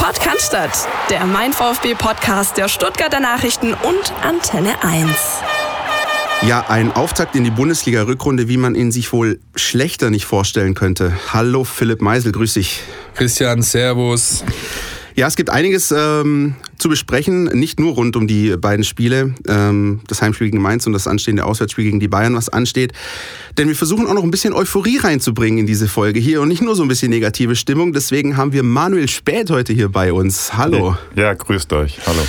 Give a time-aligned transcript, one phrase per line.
[0.00, 0.56] Podcast,
[1.10, 5.10] der Mein VfB Podcast der Stuttgarter Nachrichten und Antenne 1.
[6.40, 11.12] Ja, ein Auftakt in die Bundesliga-Rückrunde, wie man ihn sich wohl schlechter nicht vorstellen könnte.
[11.34, 12.80] Hallo Philipp Meisel, grüß dich.
[13.14, 14.42] Christian, Servus.
[15.16, 20.00] Ja, es gibt einiges ähm, zu besprechen, nicht nur rund um die beiden Spiele, ähm,
[20.06, 22.92] das Heimspiel gegen Mainz und das anstehende Auswärtsspiel gegen die Bayern, was ansteht.
[23.58, 26.62] Denn wir versuchen auch noch ein bisschen Euphorie reinzubringen in diese Folge hier und nicht
[26.62, 27.92] nur so ein bisschen negative Stimmung.
[27.92, 30.56] Deswegen haben wir Manuel Späth heute hier bei uns.
[30.56, 30.96] Hallo.
[31.16, 31.98] Ja, grüßt euch.
[32.06, 32.22] Hallo.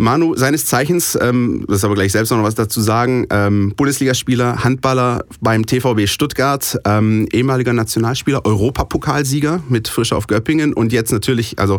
[0.00, 4.64] Manu, seines Zeichens, ähm, das ist aber gleich selbst noch was dazu sagen, ähm, Bundesligaspieler,
[4.64, 11.58] Handballer beim TVB Stuttgart, ähm, ehemaliger Nationalspieler, Europapokalsieger mit Frische auf Göppingen und jetzt natürlich,
[11.58, 11.78] also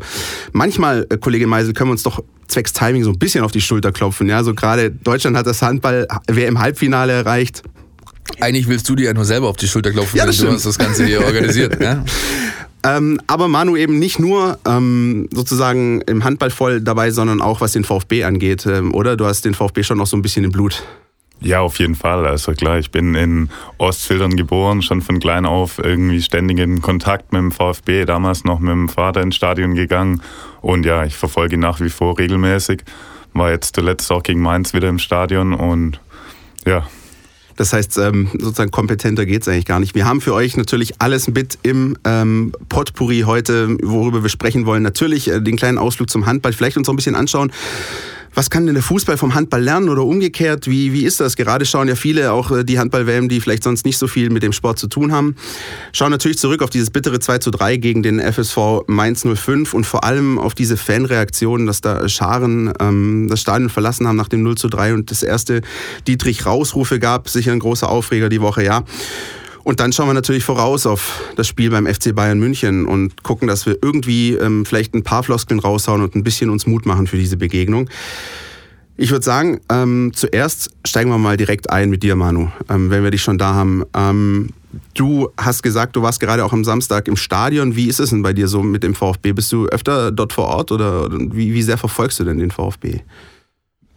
[0.52, 3.62] manchmal, äh, Kollege Meisel, können wir uns doch zwecks Timing so ein bisschen auf die
[3.62, 4.30] Schulter klopfen.
[4.30, 7.64] Ja, so gerade Deutschland hat das Handball WM Halbfinale erreicht.
[8.40, 10.66] Eigentlich willst du dir ja nur selber auf die Schulter klopfen, ja, das du hast
[10.66, 11.76] das Ganze hier organisiert.
[11.82, 12.06] Ja?
[12.84, 17.73] Ähm, aber Manu eben nicht nur ähm, sozusagen im Handball voll dabei, sondern auch was
[17.73, 19.15] den VfB angeht, ähm, oder?
[19.15, 20.84] Du hast den VfB schon noch so ein bisschen im Blut.
[21.43, 22.27] Ja, auf jeden Fall.
[22.27, 27.34] Also klar, ich bin in Ostfildern geboren, schon von klein auf irgendwie ständig in Kontakt
[27.34, 30.21] mit dem VfB, damals noch mit dem Vater ins Stadion gegangen.
[30.62, 32.84] Und ja, ich verfolge ihn nach wie vor regelmäßig.
[33.34, 35.99] War jetzt zuletzt auch gegen Mainz wieder im Stadion und
[36.66, 36.85] ja,
[37.55, 39.96] das heißt, ähm, sozusagen kompetenter geht es eigentlich gar nicht.
[39.96, 44.84] Wir haben für euch natürlich alles mit im ähm, Potpourri heute, worüber wir sprechen wollen.
[44.84, 47.52] Natürlich äh, den kleinen Ausflug zum Handball, vielleicht uns auch ein bisschen anschauen
[48.34, 50.68] was kann denn der Fußball vom Handball lernen oder umgekehrt?
[50.68, 51.35] Wie, wie ist das?
[51.35, 54.43] Gerade schauen ja viele, auch äh, die Handball-WM, die vielleicht sonst nicht so viel mit
[54.43, 55.35] dem Sport zu tun haben,
[55.93, 59.85] schauen natürlich zurück auf dieses bittere 2 zu 3 gegen den FSV Mainz 05 und
[59.85, 64.44] vor allem auf diese Fanreaktionen, dass da Scharen ähm, das Stadion verlassen haben nach dem
[64.44, 65.62] 0 zu 3 und das erste
[66.07, 67.29] Dietrich-Rausrufe gab.
[67.29, 68.84] Sicher ein großer Aufreger die Woche, ja.
[69.63, 73.47] Und dann schauen wir natürlich voraus auf das Spiel beim FC Bayern München und gucken,
[73.47, 77.07] dass wir irgendwie ähm, vielleicht ein paar Floskeln raushauen und ein bisschen uns Mut machen
[77.07, 77.89] für diese Begegnung.
[78.97, 83.03] Ich würde sagen, ähm, zuerst steigen wir mal direkt ein mit dir, Manu, ähm, wenn
[83.03, 83.83] wir dich schon da haben.
[83.95, 84.50] Ähm,
[84.94, 87.75] du hast gesagt, du warst gerade auch am Samstag im Stadion.
[87.75, 89.33] Wie ist es denn bei dir so mit dem VfB?
[89.33, 93.00] Bist du öfter dort vor Ort oder wie, wie sehr verfolgst du denn den VfB?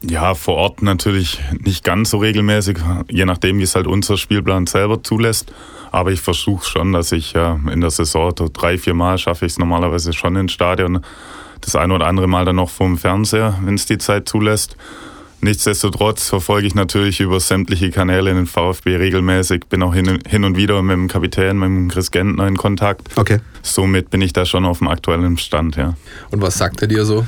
[0.07, 2.79] Ja, vor Ort natürlich nicht ganz so regelmäßig,
[3.11, 5.53] je nachdem, wie es halt unser Spielplan selber zulässt.
[5.93, 9.53] Aber ich versuche schon, dass ich ja, in der Saison drei, vier Mal schaffe ich
[9.53, 11.01] es normalerweise schon ins Stadion.
[11.61, 14.77] Das eine oder andere Mal dann noch vom Fernseher, wenn es die Zeit zulässt.
[15.41, 20.57] Nichtsdestotrotz verfolge ich natürlich über sämtliche Kanäle den VfB regelmäßig, bin auch hin, hin und
[20.57, 23.09] wieder mit dem Kapitän, mit dem Chris Gentner in Kontakt.
[23.17, 23.41] Okay.
[23.63, 25.97] Somit bin ich da schon auf dem aktuellen Stand, ja.
[26.31, 27.27] Und was sagt er dir so?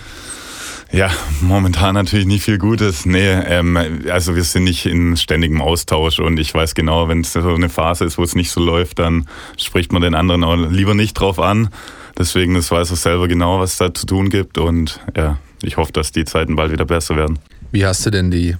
[0.97, 1.11] Ja,
[1.43, 3.05] momentan natürlich nicht viel Gutes.
[3.05, 3.77] Nee, ähm,
[4.09, 7.69] also wir sind nicht in ständigem Austausch und ich weiß genau, wenn es so eine
[7.69, 11.13] Phase ist, wo es nicht so läuft, dann spricht man den anderen auch lieber nicht
[11.13, 11.69] drauf an.
[12.17, 15.93] Deswegen, das weiß er selber genau, was da zu tun gibt und ja, ich hoffe,
[15.93, 17.41] dass die Zeiten bald wieder besser werden.
[17.73, 18.57] Wie hast du denn die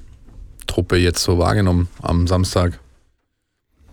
[0.67, 2.79] Truppe jetzt so wahrgenommen am Samstag?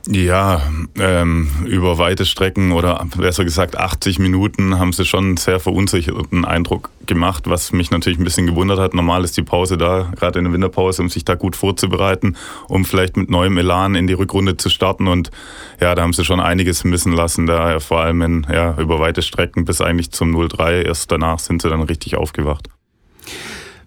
[0.09, 0.61] Ja,
[0.99, 6.43] ähm, über weite Strecken oder besser gesagt 80 Minuten haben sie schon einen sehr verunsicherten
[6.43, 8.93] Eindruck gemacht, was mich natürlich ein bisschen gewundert hat.
[8.93, 12.35] Normal ist die Pause da, gerade in der Winterpause, um sich da gut vorzubereiten,
[12.67, 15.07] um vielleicht mit neuem Elan in die Rückrunde zu starten.
[15.07, 15.31] Und
[15.79, 19.21] ja, da haben sie schon einiges missen lassen, da vor allem in, ja, über weite
[19.21, 20.81] Strecken bis eigentlich zum 0-3.
[20.81, 22.67] Erst danach sind sie dann richtig aufgewacht.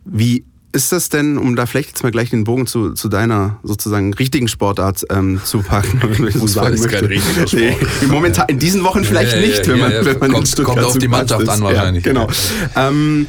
[0.07, 3.59] Wie ist das denn, um da vielleicht jetzt mal gleich den Bogen zu, zu deiner
[3.63, 6.01] sozusagen richtigen Sportart ähm, zu packen?
[6.31, 7.63] Fußball ist kein richtiger Sport.
[8.03, 10.85] Nee, momentan, in diesen Wochen vielleicht ja, nicht, wenn man, ja, wenn man kommt, kommt
[10.85, 11.49] auf die Mannschaft ist.
[11.49, 12.05] an wahrscheinlich.
[12.05, 12.29] genau.
[12.77, 13.27] Ähm,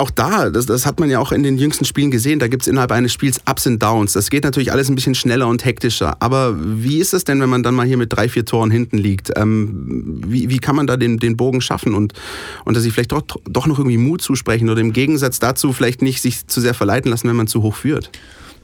[0.00, 2.62] auch da, das, das hat man ja auch in den jüngsten Spielen gesehen, da gibt
[2.62, 4.14] es innerhalb eines Spiels Ups und Downs.
[4.14, 6.16] Das geht natürlich alles ein bisschen schneller und hektischer.
[6.20, 8.98] Aber wie ist es denn, wenn man dann mal hier mit drei, vier Toren hinten
[8.98, 9.30] liegt?
[9.36, 12.14] Ähm, wie, wie kann man da den, den Bogen schaffen und,
[12.64, 16.02] und dass sie vielleicht doch, doch noch irgendwie Mut zusprechen oder im Gegensatz dazu vielleicht
[16.02, 18.10] nicht sich zu sehr verleiten lassen, wenn man zu hoch führt?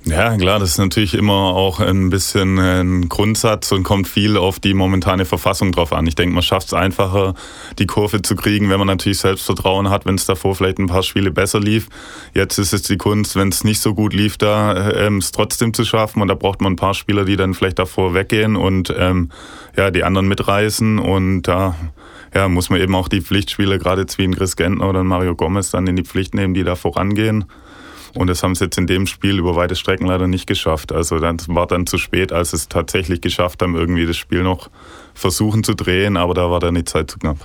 [0.09, 4.61] Ja, klar, das ist natürlich immer auch ein bisschen ein Grundsatz und kommt viel auf
[4.61, 6.07] die momentane Verfassung drauf an.
[6.07, 7.35] Ich denke, man schafft es einfacher,
[7.81, 11.03] die Kurve zu kriegen, wenn man natürlich Selbstvertrauen hat, wenn es davor vielleicht ein paar
[11.03, 11.89] Spiele besser lief.
[12.35, 15.75] Jetzt ist es die Kunst, wenn es nicht so gut lief, da ähm, es trotzdem
[15.75, 16.23] zu schaffen.
[16.23, 19.31] Und da braucht man ein paar Spieler, die dann vielleicht davor weggehen und ähm,
[19.77, 21.01] ja, die anderen mitreißen.
[21.01, 21.75] Und da
[22.33, 25.07] ja, muss man eben auch die Pflichtspieler, gerade jetzt wie ein Chris Gentner oder ein
[25.09, 27.47] Mario Gomez, dann in die Pflicht nehmen, die da vorangehen.
[28.17, 30.91] Und das haben sie jetzt in dem Spiel über weite Strecken leider nicht geschafft.
[30.91, 34.43] Also das war dann zu spät, als sie es tatsächlich geschafft haben, irgendwie das Spiel
[34.43, 34.71] noch
[35.15, 37.37] versuchen zu drehen, aber da war dann die Zeit zu knapp.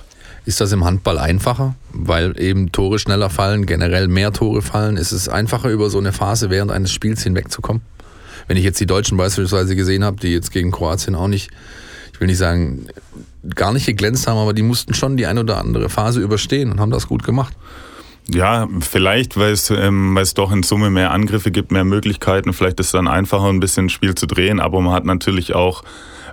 [0.44, 4.96] Ist das im Handball einfacher, weil eben Tore schneller fallen, generell mehr Tore fallen?
[4.96, 7.82] Ist es einfacher, über so eine Phase während eines Spiels hinwegzukommen?
[8.48, 11.50] Wenn ich jetzt die Deutschen beispielsweise gesehen habe, die jetzt gegen Kroatien auch nicht,
[12.12, 12.86] ich will nicht sagen,
[13.54, 16.80] gar nicht geglänzt haben, aber die mussten schon die eine oder andere Phase überstehen und
[16.80, 17.54] haben das gut gemacht.
[18.28, 22.52] Ja, vielleicht, weil es, ähm, weil es doch in Summe mehr Angriffe gibt, mehr Möglichkeiten.
[22.52, 25.82] Vielleicht ist es dann einfacher, ein bisschen Spiel zu drehen, aber man hat natürlich auch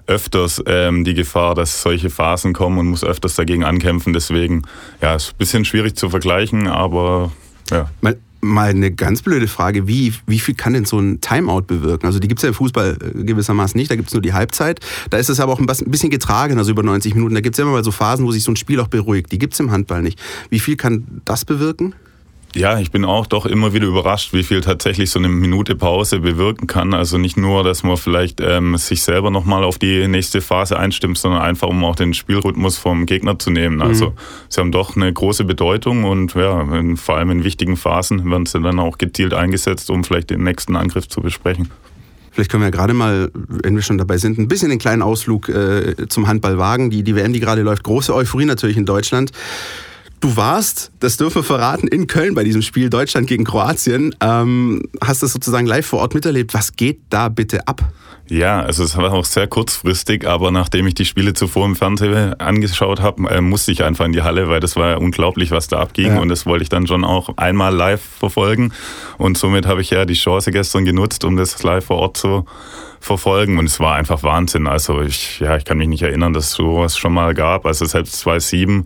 [0.06, 4.14] öfters ähm, die Gefahr, dass solche Phasen kommen und muss öfters dagegen ankämpfen.
[4.14, 4.64] Deswegen,
[5.02, 7.32] ja, ist ein bisschen schwierig zu vergleichen, aber
[7.70, 7.90] ja.
[8.02, 12.06] Mal, mal eine ganz blöde Frage, wie, wie viel kann denn so ein Timeout bewirken?
[12.06, 14.34] Also die gibt es ja im Fußball äh, gewissermaßen nicht, da gibt es nur die
[14.34, 14.80] Halbzeit.
[15.10, 17.36] Da ist es aber auch ein bisschen getragen, also über 90 Minuten.
[17.36, 19.32] Da gibt es ja immer mal so Phasen, wo sich so ein Spiel auch beruhigt.
[19.32, 20.20] Die gibt es im Handball nicht.
[20.50, 21.94] Wie viel kann das bewirken?
[22.56, 26.20] Ja, ich bin auch doch immer wieder überrascht, wie viel tatsächlich so eine Minute Pause
[26.20, 26.96] bewirken kann.
[26.96, 31.20] Also nicht nur, dass man vielleicht ähm, sich selber nochmal auf die nächste Phase einstimmt,
[31.20, 33.82] sondern einfach, um auch den Spielrhythmus vom Gegner zu nehmen.
[33.82, 34.14] Also mhm.
[34.50, 38.48] sie haben doch eine große Bedeutung und ja, in, vor allem in wichtigen Phasen werden
[38.48, 41.70] sie dann auch gezielt eingesetzt, um vielleicht den nächsten Angriff zu besprechen.
[42.32, 45.02] Vielleicht können wir ja gerade mal, wenn wir schon dabei sind, ein bisschen den kleinen
[45.02, 46.90] Ausflug äh, zum Handball wagen.
[46.90, 49.32] Die, die WM, die gerade läuft, große Euphorie natürlich in Deutschland.
[50.20, 54.14] Du warst, das dürfen wir verraten, in Köln bei diesem Spiel Deutschland gegen Kroatien.
[54.20, 56.54] Ähm, hast das sozusagen live vor Ort miterlebt.
[56.54, 57.90] Was geht da bitte ab?
[58.28, 62.40] Ja, also es war auch sehr kurzfristig, aber nachdem ich die Spiele zuvor im Fernsehen
[62.40, 65.68] angeschaut habe, äh, musste ich einfach in die Halle, weil das war ja unglaublich, was
[65.68, 66.20] da abging ja.
[66.20, 68.72] und das wollte ich dann schon auch einmal live verfolgen
[69.18, 72.46] und somit habe ich ja die Chance gestern genutzt, um das live vor Ort zu
[73.00, 74.68] verfolgen und es war einfach Wahnsinn.
[74.68, 77.66] Also ich, ja, ich kann mich nicht erinnern, dass es sowas schon mal gab.
[77.66, 78.86] Also selbst 2007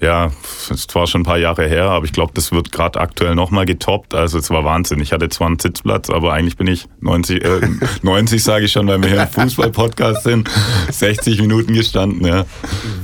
[0.00, 0.30] ja,
[0.70, 3.64] es war schon ein paar Jahre her, aber ich glaube, das wird gerade aktuell nochmal
[3.64, 4.14] getoppt.
[4.14, 5.00] Also es war Wahnsinn.
[5.00, 7.60] Ich hatte zwar einen Sitzplatz, aber eigentlich bin ich 90, äh,
[8.02, 10.50] 90 sage ich schon, weil wir hier im Fußball-Podcast sind,
[10.90, 12.26] 60 Minuten gestanden.
[12.26, 12.44] Ja.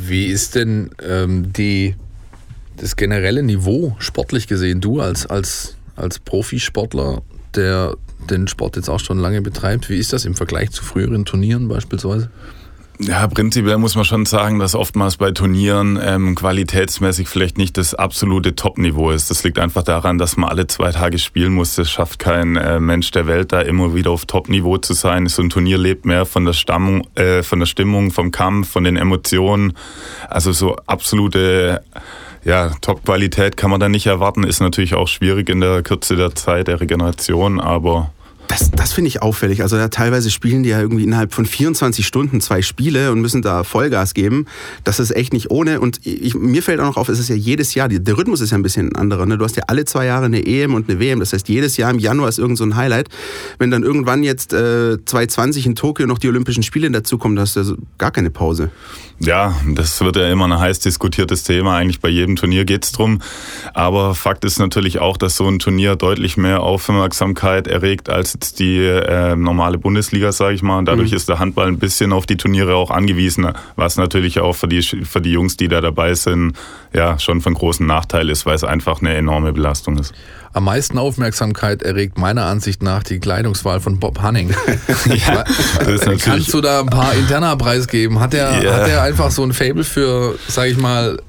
[0.07, 1.95] Wie ist denn ähm, die,
[2.77, 4.83] das generelle Niveau sportlich gesehen?
[4.83, 7.23] Du als, als, als Profisportler,
[7.55, 7.97] der
[8.29, 11.69] den Sport jetzt auch schon lange betreibt, wie ist das im Vergleich zu früheren Turnieren
[11.69, 12.31] beispielsweise?
[13.05, 17.95] Ja, prinzipiell muss man schon sagen, dass oftmals bei Turnieren ähm, qualitätsmäßig vielleicht nicht das
[17.95, 19.29] absolute Top-Niveau ist.
[19.29, 21.75] Das liegt einfach daran, dass man alle zwei Tage spielen muss.
[21.75, 25.27] Das schafft kein äh, Mensch der Welt, da immer wieder auf Top-Niveau zu sein.
[25.27, 28.85] So ein Turnier lebt mehr von der, Stammung, äh, von der Stimmung, vom Kampf, von
[28.85, 29.73] den Emotionen.
[30.29, 31.83] Also so absolute
[32.45, 34.45] ja, Top-Qualität kann man da nicht erwarten.
[34.45, 38.13] Ist natürlich auch schwierig in der Kürze der Zeit der Regeneration, aber
[38.53, 39.63] das, das finde ich auffällig.
[39.63, 43.41] Also ja, teilweise spielen die ja irgendwie innerhalb von 24 Stunden zwei Spiele und müssen
[43.41, 44.45] da Vollgas geben.
[44.85, 45.81] Das ist echt nicht ohne.
[45.81, 48.51] Und ich, mir fällt auch noch auf, es ist ja jedes Jahr, der Rhythmus ist
[48.51, 49.25] ja ein bisschen anderer.
[49.25, 49.39] Ne?
[49.39, 51.21] Du hast ja alle zwei Jahre eine EM und eine WM.
[51.21, 53.09] Das heißt, jedes Jahr im Januar ist irgend so ein Highlight.
[53.59, 57.57] Wenn dann irgendwann jetzt äh, 2020 in Tokio noch die Olympischen Spiele dazukommen, da hast
[57.57, 58.71] du ja gar keine Pause.
[59.25, 61.77] Ja, das wird ja immer ein heiß diskutiertes Thema.
[61.77, 63.23] Eigentlich bei jedem Turnier geht es drum.
[63.73, 68.59] Aber Fakt ist natürlich auch, dass so ein Turnier deutlich mehr Aufmerksamkeit erregt als jetzt
[68.59, 70.77] die äh, normale Bundesliga, sage ich mal.
[70.79, 71.17] Und dadurch mhm.
[71.17, 74.83] ist der Handball ein bisschen auf die Turniere auch angewiesen, was natürlich auch für die,
[74.83, 76.57] für die Jungs, die da dabei sind,
[76.93, 80.13] ja schon von großem Nachteil ist, weil es einfach eine enorme Belastung ist.
[80.55, 84.51] Am meisten Aufmerksamkeit erregt meiner Ansicht nach die Kleidungswahl von Bob Hanning.
[85.07, 85.45] ja,
[86.19, 88.21] Kannst du da ein paar interner preisgeben?
[88.21, 88.75] Hat er, yeah.
[88.75, 91.21] hat er einfach so ein Fable für, sag ich mal,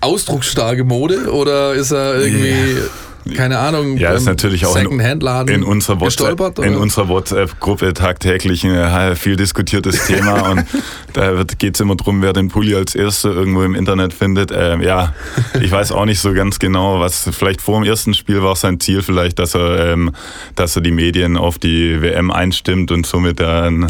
[0.00, 2.90] ausdrucksstarke Mode oder ist er irgendwie yeah
[3.34, 5.00] keine Ahnung, ja, ist natürlich auch in,
[5.48, 10.64] in unserer WhatsApp, in unserer WhatsApp-Gruppe tagtäglich ein viel diskutiertes Thema und
[11.12, 14.52] da geht es immer darum, wer den Pulli als Erster irgendwo im Internet findet.
[14.54, 15.14] Ähm, ja,
[15.60, 18.80] ich weiß auch nicht so ganz genau, was vielleicht vor dem ersten Spiel war sein
[18.80, 20.12] Ziel vielleicht, dass er, ähm,
[20.54, 23.88] dass er die Medien auf die WM einstimmt und somit dann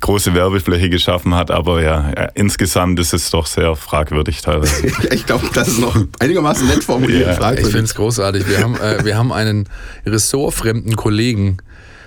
[0.00, 4.86] große Werbefläche geschaffen hat, aber ja, insgesamt ist es doch sehr fragwürdig teilweise.
[5.12, 7.40] ich glaube, das ist noch einigermaßen nett formuliert.
[7.40, 7.52] Ja.
[7.52, 8.48] Ich finde es großartig.
[8.48, 9.68] Wir haben, äh, wir haben einen
[10.06, 11.58] ressortfremden Kollegen,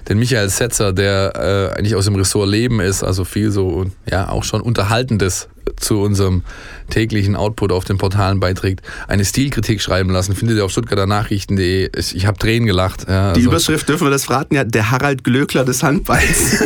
[0.09, 4.29] den Michael Setzer, der äh, eigentlich aus dem Ressort Leben ist, also viel so, ja,
[4.29, 5.47] auch schon Unterhaltendes
[5.77, 6.43] zu unserem
[6.89, 10.35] täglichen Output auf den Portalen beiträgt, eine Stilkritik schreiben lassen.
[10.35, 11.89] Findet ihr auf stuttgarternachrichten.de.
[12.13, 13.07] Ich habe Tränen gelacht.
[13.07, 13.39] Ja, also.
[13.39, 16.61] Die Überschrift dürfen wir das verraten, ja, der Harald Glöckler des Handballs.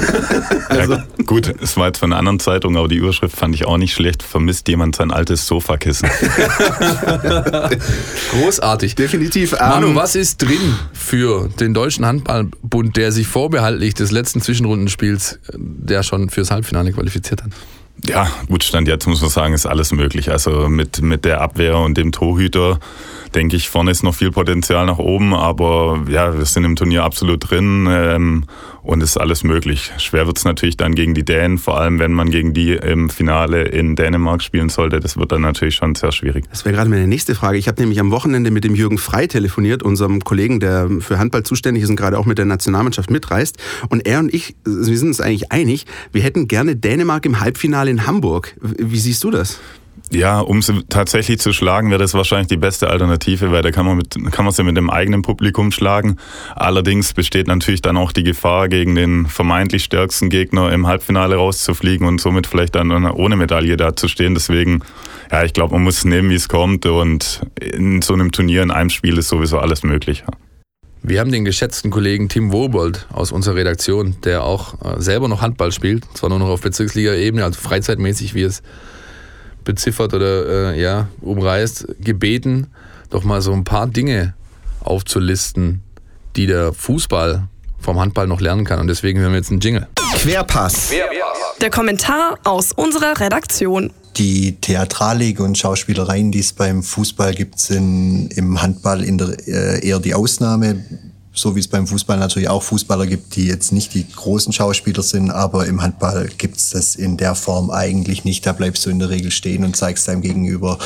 [0.70, 0.94] also.
[0.96, 3.77] ja, gut, es war jetzt von einer anderen Zeitung, aber die Überschrift fand ich auch
[3.77, 4.24] nicht schlecht.
[4.24, 6.10] Vermisst jemand sein altes Sofakissen.
[8.32, 8.96] Großartig.
[8.96, 9.58] Definitiv.
[9.60, 16.04] Manu, was ist drin für den Deutschen Handballbund, der sich vorbehaltlich des letzten Zwischenrundenspiels, der
[16.04, 17.51] schon fürs Halbfinale qualifiziert hat?
[18.06, 20.32] Ja, gut, Stand jetzt muss man sagen, ist alles möglich.
[20.32, 22.80] Also mit, mit der Abwehr und dem Torhüter,
[23.36, 27.03] denke ich, vorne ist noch viel Potenzial nach oben, aber ja, wir sind im Turnier
[27.03, 28.46] absolut drin ähm,
[28.84, 29.91] und ist alles möglich.
[29.98, 33.10] Schwer wird es natürlich dann gegen die Dänen, vor allem wenn man gegen die im
[33.10, 35.00] Finale in Dänemark spielen sollte.
[35.00, 36.46] Das wird dann natürlich schon sehr schwierig.
[36.50, 37.57] Das wäre gerade meine nächste Frage.
[37.57, 41.43] Ich habe nämlich am Wochenende mit dem Jürgen Frei telefoniert, unserem Kollegen, der für Handball
[41.43, 43.57] zuständig ist und gerade auch mit der Nationalmannschaft mitreist.
[43.89, 47.91] Und er und ich, wir sind uns eigentlich einig, wir hätten gerne Dänemark im Halbfinale
[47.91, 48.55] in Hamburg.
[48.62, 49.60] Wie siehst du das?
[50.12, 53.86] Ja, um sie tatsächlich zu schlagen, wäre das wahrscheinlich die beste Alternative, weil da kann
[53.86, 56.18] man, mit, kann man sie mit dem eigenen Publikum schlagen.
[56.56, 62.08] Allerdings besteht natürlich dann auch die Gefahr, gegen den vermeintlich stärksten Gegner im Halbfinale rauszufliegen
[62.08, 64.34] und somit vielleicht dann ohne Medaille dazustehen.
[64.34, 64.82] Deswegen,
[65.32, 68.64] ja, ich glaube, man muss es nehmen, wie es kommt und in so einem Turnier,
[68.64, 70.24] in einem Spiel ist sowieso alles möglich.
[71.04, 75.42] Wir haben den geschätzten Kollegen Tim Wobold aus unserer Redaktion, der auch äh, selber noch
[75.42, 78.64] Handball spielt, zwar nur noch auf Bezirksliga-Ebene, also freizeitmäßig, wie es
[79.68, 82.68] beziffert oder äh, ja, umreißt, gebeten,
[83.10, 84.34] doch mal so ein paar Dinge
[84.80, 85.84] aufzulisten,
[86.36, 87.48] die der Fußball
[87.78, 88.80] vom Handball noch lernen kann.
[88.80, 89.88] Und deswegen hören wir jetzt einen Jingle.
[90.16, 90.92] Querpass.
[91.62, 93.92] Der Kommentar aus unserer Redaktion.
[94.16, 100.00] Die Theatralik und Schauspielereien, die es beim Fußball gibt, sind im Handball der, äh, eher
[100.00, 100.84] die Ausnahme
[101.38, 105.03] so wie es beim Fußball natürlich auch Fußballer gibt, die jetzt nicht die großen Schauspieler
[105.03, 108.46] sind, aber im Handball gibt's das in der Form eigentlich nicht.
[108.46, 110.79] Da bleibst du in der Regel stehen und zeigst deinem Gegenüber,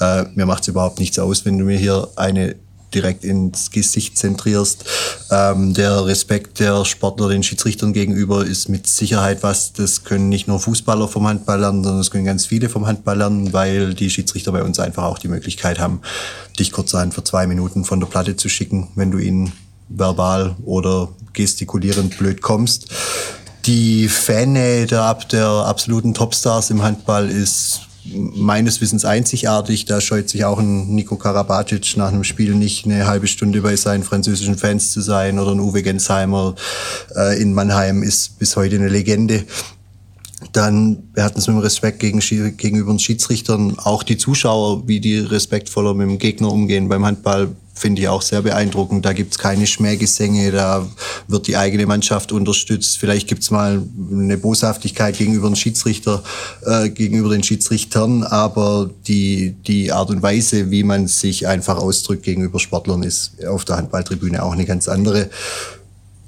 [0.00, 2.56] äh, mir macht's überhaupt nichts aus, wenn du mir hier eine
[2.94, 4.84] direkt ins Gesicht zentrierst.
[5.30, 10.48] Ähm, der Respekt der Sportler den Schiedsrichtern gegenüber ist mit Sicherheit was, das können nicht
[10.48, 14.08] nur Fußballer vom Handball lernen, sondern das können ganz viele vom Handball lernen, weil die
[14.08, 16.00] Schiedsrichter bei uns einfach auch die Möglichkeit haben,
[16.58, 19.52] dich kurzerhand für zwei Minuten von der Platte zu schicken, wenn du ihnen
[19.88, 22.88] verbal oder gestikulierend blöd kommst.
[23.66, 27.82] Die Fannähe der, der absoluten Topstars im Handball ist
[28.14, 29.84] meines Wissens einzigartig.
[29.84, 33.76] Da scheut sich auch ein Nico Karabatic nach einem Spiel nicht eine halbe Stunde bei
[33.76, 36.54] seinen französischen Fans zu sein oder ein Uwe Gensheimer
[37.14, 39.44] äh, in Mannheim ist bis heute eine Legende.
[40.52, 45.00] Dann, wir hatten es mit dem Respekt gegen, gegenüber den Schiedsrichtern, auch die Zuschauer, wie
[45.00, 49.04] die respektvoller mit dem Gegner umgehen beim Handball, finde ich auch sehr beeindruckend.
[49.04, 50.86] Da gibt's keine Schmähgesänge, da
[51.26, 52.98] wird die eigene Mannschaft unterstützt.
[52.98, 53.82] Vielleicht gibt's mal
[54.12, 56.22] eine Boshaftigkeit gegenüber den Schiedsrichter,
[56.66, 62.22] äh, gegenüber den Schiedsrichtern, aber die, die Art und Weise, wie man sich einfach ausdrückt
[62.22, 65.30] gegenüber Sportlern, ist auf der Handballtribüne auch eine ganz andere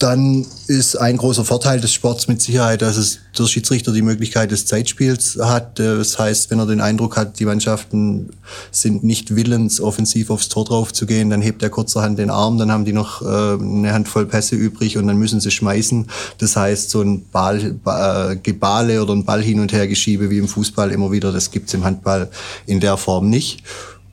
[0.02, 4.50] dann ist ein großer Vorteil des Sports mit Sicherheit, dass es der Schiedsrichter die Möglichkeit
[4.50, 5.78] des Zeitspiels hat.
[5.78, 8.30] Das heißt, wenn er den Eindruck hat, die Mannschaften
[8.70, 12.56] sind nicht willens, offensiv aufs Tor drauf zu gehen, dann hebt er kurzerhand den Arm,
[12.56, 16.06] dann haben die noch äh, eine Handvoll Pässe übrig und dann müssen sie schmeißen.
[16.38, 20.38] Das heißt, so ein Ball, äh, Gebale oder ein Ball hin und her geschiebe wie
[20.38, 22.30] im Fußball immer wieder, das gibt's im Handball
[22.66, 23.62] in der Form nicht.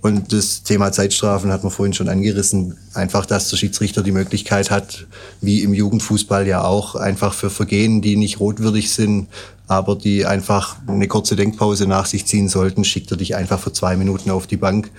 [0.01, 2.77] Und das Thema Zeitstrafen hat man vorhin schon angerissen.
[2.93, 5.07] Einfach, dass der Schiedsrichter die Möglichkeit hat,
[5.41, 9.27] wie im Jugendfußball ja auch, einfach für Vergehen, die nicht rotwürdig sind,
[9.67, 13.73] aber die einfach eine kurze Denkpause nach sich ziehen sollten, schickt er dich einfach für
[13.73, 14.91] zwei Minuten auf die Bank.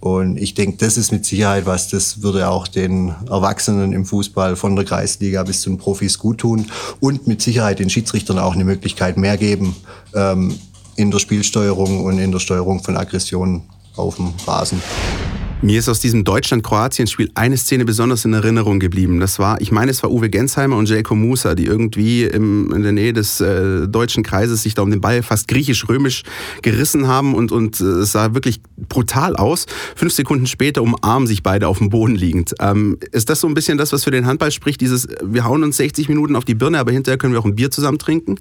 [0.00, 4.56] Und ich denke, das ist mit Sicherheit was, das würde auch den Erwachsenen im Fußball
[4.56, 8.54] von der Kreisliga bis zu den Profis gut tun und mit Sicherheit den Schiedsrichtern auch
[8.54, 9.76] eine Möglichkeit mehr geben,
[10.14, 10.58] ähm,
[10.96, 13.62] in der Spielsteuerung und in der Steuerung von Aggressionen
[13.96, 14.80] auf dem Rasen.
[15.62, 19.20] Mir ist aus diesem Deutschland-Kroatien-Spiel eine Szene besonders in Erinnerung geblieben.
[19.20, 22.82] Das war, ich meine, es war Uwe Gensheimer und Jelko Musa, die irgendwie im, in
[22.82, 26.22] der Nähe des äh, deutschen Kreises sich da um den Ball fast griechisch-römisch
[26.62, 29.66] gerissen haben und, und äh, es sah wirklich brutal aus.
[29.96, 32.54] Fünf Sekunden später umarmen sich beide auf dem Boden liegend.
[32.58, 34.80] Ähm, ist das so ein bisschen das, was für den Handball spricht?
[34.80, 37.54] Dieses, wir hauen uns 60 Minuten auf die Birne, aber hinterher können wir auch ein
[37.54, 38.36] Bier zusammen trinken?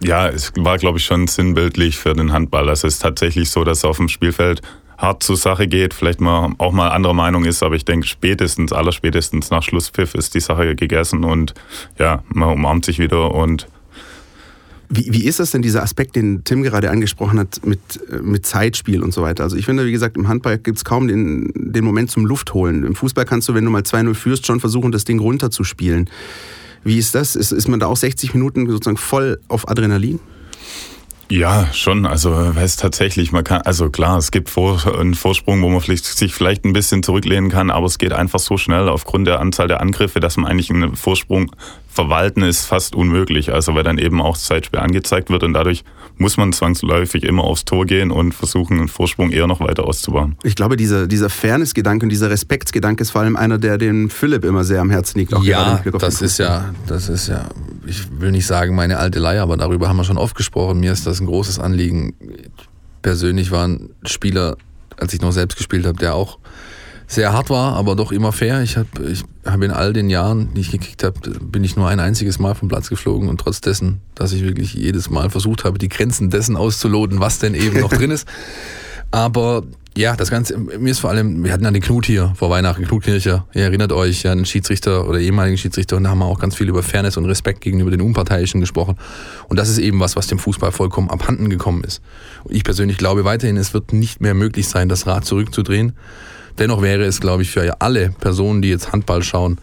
[0.00, 2.68] Ja, es war, glaube ich, schon sinnbildlich für den Handball.
[2.68, 4.62] Also es ist tatsächlich so, dass auf dem Spielfeld
[4.96, 8.72] hart zur Sache geht, vielleicht mal auch mal anderer Meinung ist, aber ich denke spätestens,
[8.72, 11.54] allerspätestens nach Schlusspfiff ist die Sache gegessen und
[11.98, 13.68] ja, man umarmt sich wieder und
[14.90, 17.78] wie, wie ist das denn, dieser Aspekt, den Tim gerade angesprochen hat, mit,
[18.22, 19.44] mit Zeitspiel und so weiter?
[19.44, 22.84] Also ich finde, wie gesagt, im Handball gibt es kaum den, den Moment zum Luftholen.
[22.84, 26.08] Im Fußball kannst du, wenn du mal 2-0 führst, schon versuchen, das Ding runterzuspielen.
[26.84, 27.36] Wie ist das?
[27.36, 30.20] Ist, ist man da auch 60 Minuten sozusagen voll auf Adrenalin?
[31.30, 32.06] Ja, schon.
[32.06, 36.04] Also es tatsächlich, man kann, also klar, es gibt vor, einen Vorsprung, wo man vielleicht,
[36.04, 39.68] sich vielleicht ein bisschen zurücklehnen kann, aber es geht einfach so schnell aufgrund der Anzahl
[39.68, 41.50] der Angriffe, dass man eigentlich einen Vorsprung
[41.98, 43.52] verwalten ist fast unmöglich.
[43.52, 45.82] Also weil dann eben auch das Zeitspiel angezeigt wird und dadurch
[46.16, 50.36] muss man zwangsläufig immer aufs Tor gehen und versuchen, einen Vorsprung eher noch weiter auszubauen.
[50.44, 54.44] Ich glaube, dieser, dieser Fairness-Gedanke und dieser Respektsgedanke ist vor allem einer, der dem Philipp
[54.44, 55.32] immer sehr am Herzen liegt.
[55.42, 57.48] ja, das ist ja, das ist ja,
[57.86, 60.78] ich will nicht sagen meine alte Leier, aber darüber haben wir schon oft gesprochen.
[60.78, 62.14] Mir ist das ein großes Anliegen.
[63.02, 64.56] Persönlich war ein Spieler,
[64.96, 66.38] als ich noch selbst gespielt habe, der auch
[67.06, 68.62] sehr hart war, aber doch immer fair.
[68.62, 71.88] Ich habe ich hab in all den Jahren, die ich gekickt habe, bin ich nur
[71.88, 75.64] ein einziges Mal vom Platz geflogen und trotz dessen, dass ich wirklich jedes Mal versucht
[75.64, 78.28] habe, die Grenzen dessen auszuloten, was denn eben noch drin ist.
[79.10, 79.62] Aber
[79.98, 82.84] ja, das Ganze, mir ist vor allem, wir hatten ja den Knut hier vor Weihnachten,
[82.84, 83.46] Knut Kircher.
[83.52, 86.54] Ihr erinnert euch, ja, einen Schiedsrichter oder ehemaligen Schiedsrichter und da haben wir auch ganz
[86.54, 88.96] viel über Fairness und Respekt gegenüber den Unparteiischen gesprochen.
[89.48, 92.00] Und das ist eben was, was dem Fußball vollkommen abhanden gekommen ist.
[92.44, 95.94] Und ich persönlich glaube weiterhin, es wird nicht mehr möglich sein, das Rad zurückzudrehen.
[96.60, 99.58] Dennoch wäre es, glaube ich, für alle Personen, die jetzt Handball schauen,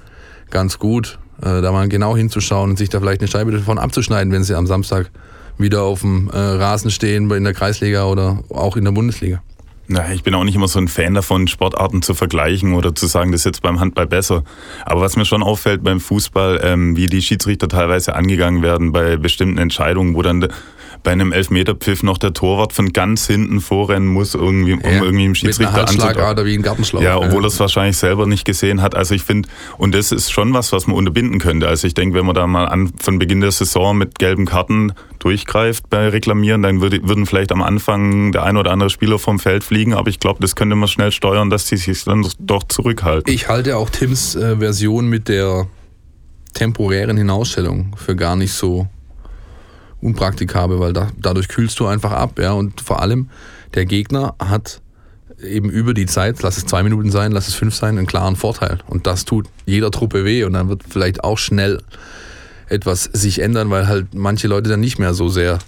[0.50, 4.34] ganz gut, äh, da mal genau hinzuschauen und sich da vielleicht eine Scheibe davon abzuschneiden,
[4.34, 5.12] wenn sie am Samstag
[5.58, 9.42] wieder auf dem äh, Rasen stehen in der Kreisliga oder auch in der Bundesliga.
[9.88, 13.06] Na, ich bin auch nicht immer so ein Fan davon, Sportarten zu vergleichen oder zu
[13.06, 14.44] sagen, das ist jetzt beim Handball besser.
[14.84, 19.18] Aber was mir schon auffällt beim Fußball, ähm, wie die Schiedsrichter teilweise angegangen werden bei
[19.18, 20.48] bestimmten Entscheidungen, wo dann
[21.06, 25.26] bei einem Elfmeterpfiff noch der Torwart von ganz hinten vorrennen muss, irgendwie, um Ja, irgendwie
[25.26, 27.02] im Schiedsrichter Handschlagader wie ein Gartenschlauch.
[27.02, 28.96] Ja, obwohl er es wahrscheinlich selber nicht gesehen hat.
[28.96, 29.48] Also ich finde,
[29.78, 31.70] und das ist schon was, was man unterbinden könnte.
[31.70, 34.94] Also ich denke, wenn man da mal an, von Beginn der Saison mit gelben Karten
[35.20, 39.40] durchgreift bei Reklamieren, dann würde, würden vielleicht am Anfang der ein oder andere Spieler vom
[39.40, 39.94] Feld fliegen.
[39.94, 43.32] Aber ich glaube, das könnte man schnell steuern, dass die sich dann doch zurückhalten.
[43.32, 45.68] Ich halte auch Tims äh, Version mit der
[46.56, 48.88] temporären Hinausstellung für gar nicht so
[50.06, 52.54] unpraktikabel, weil da, dadurch kühlst du einfach ab, ja.
[52.54, 53.30] Und vor allem,
[53.74, 54.82] der Gegner hat
[55.44, 58.36] eben über die Zeit, lass es zwei Minuten sein, lass es fünf sein, einen klaren
[58.36, 58.80] Vorteil.
[58.88, 61.82] Und das tut jeder Truppe weh und dann wird vielleicht auch schnell
[62.70, 65.60] etwas sich ändern, weil halt manche Leute dann nicht mehr so sehr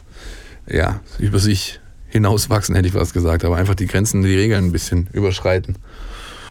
[0.67, 4.71] ja, über sich hinauswachsen, hätte ich fast gesagt, aber einfach die Grenzen, die Regeln ein
[4.71, 5.75] bisschen überschreiten.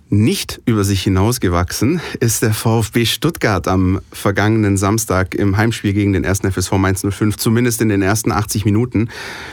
[0.09, 6.25] Nicht über sich hinausgewachsen ist der VfB Stuttgart am vergangenen Samstag im Heimspiel gegen den
[6.25, 6.43] 1.
[6.43, 9.09] FSV Mainz 05, zumindest in den ersten 80 Minuten.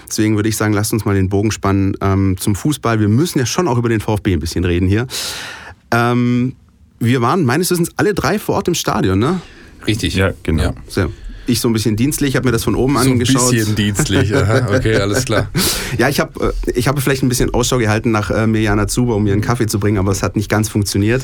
[0.08, 3.00] Deswegen würde ich sagen, lasst uns mal den Bogen spannen ähm, zum Fußball.
[3.00, 5.08] Wir müssen ja schon auch über den VfB ein bisschen reden hier.
[5.90, 6.56] Ähm,
[7.00, 9.42] wir waren meines Wissens alle drei vor Ort im Stadion, ne?
[9.88, 10.14] Richtig.
[10.14, 10.64] Ja, genau.
[10.64, 10.74] Ja.
[10.88, 11.12] So.
[11.46, 13.52] Ich so ein bisschen dienstlich, habe mir das von oben So ein angeschaut.
[13.52, 14.34] bisschen dienstlich.
[14.36, 15.50] Aha, okay, alles klar.
[15.96, 19.16] Ja, ich habe äh, ich hab vielleicht ein bisschen Ausschau gehalten nach äh, Mirjana Zuber,
[19.16, 21.22] um einen Kaffee zu bringen, aber es hat nicht ganz funktioniert.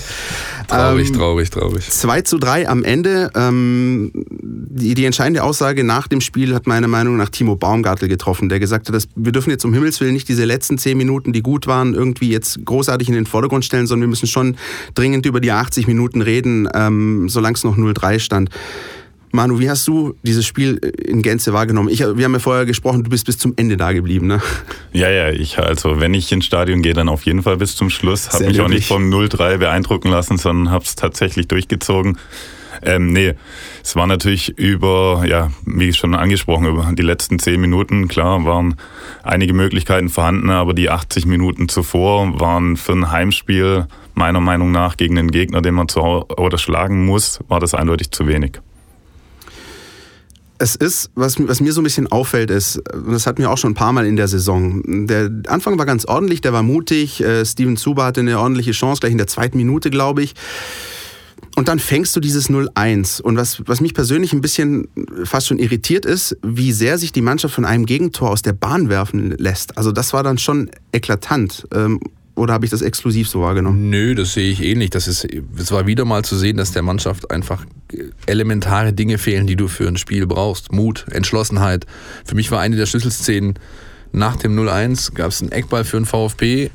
[0.67, 1.89] Traurig, Ähm, traurig, traurig.
[1.89, 3.31] 2 zu 3 am Ende.
[3.35, 8.47] Ähm, die, die entscheidende Aussage nach dem Spiel hat meiner Meinung nach Timo Baumgartel getroffen,
[8.47, 11.33] der gesagt hat, dass wir dürfen jetzt um Himmels Willen nicht diese letzten 10 Minuten,
[11.33, 14.55] die gut waren, irgendwie jetzt großartig in den Vordergrund stellen, sondern wir müssen schon
[14.93, 18.49] dringend über die 80 Minuten reden, ähm, solange es noch 0-3 stand.
[19.31, 21.89] Manu, wie hast du dieses Spiel in Gänze wahrgenommen?
[21.89, 24.41] Ich, wir haben ja vorher gesprochen, du bist bis zum Ende da geblieben, ne?
[24.91, 27.89] Ja, ja, ich, also wenn ich ins Stadion gehe, dann auf jeden Fall bis zum
[27.89, 28.31] Schluss.
[28.31, 32.17] Habe mich auch nicht vom 0-3 beeindrucken lassen, sondern habe es tatsächlich durchgezogen.
[32.81, 33.33] Ähm, nee,
[33.83, 38.75] es war natürlich über, ja, wie schon angesprochen, über die letzten zehn Minuten, klar, waren
[39.23, 44.97] einige Möglichkeiten vorhanden, aber die 80 Minuten zuvor waren für ein Heimspiel meiner Meinung nach
[44.97, 48.59] gegen einen Gegner, den man zu oder schlagen muss, war das eindeutig zu wenig.
[50.61, 53.57] Es ist, was, was mir so ein bisschen auffällt, ist, und das hatten wir auch
[53.57, 55.07] schon ein paar Mal in der Saison.
[55.07, 57.21] Der Anfang war ganz ordentlich, der war mutig.
[57.21, 60.35] Äh, Steven Zuber hatte eine ordentliche Chance, gleich in der zweiten Minute, glaube ich.
[61.55, 63.21] Und dann fängst du dieses 0-1.
[63.21, 64.87] Und was, was mich persönlich ein bisschen
[65.23, 68.89] fast schon irritiert ist, wie sehr sich die Mannschaft von einem Gegentor aus der Bahn
[68.89, 69.77] werfen lässt.
[69.77, 71.67] Also das war dann schon eklatant.
[71.73, 71.99] Ähm,
[72.39, 73.89] oder habe ich das exklusiv so wahrgenommen?
[73.89, 74.89] Nö, das sehe ich ähnlich.
[74.89, 77.65] Das ist, es war wieder mal zu sehen, dass der Mannschaft einfach
[78.25, 80.71] elementare Dinge fehlen, die du für ein Spiel brauchst.
[80.71, 81.85] Mut, Entschlossenheit.
[82.25, 83.59] Für mich war eine der Schlüsselszenen
[84.11, 86.69] nach dem 0-1 gab es einen Eckball für den VfB,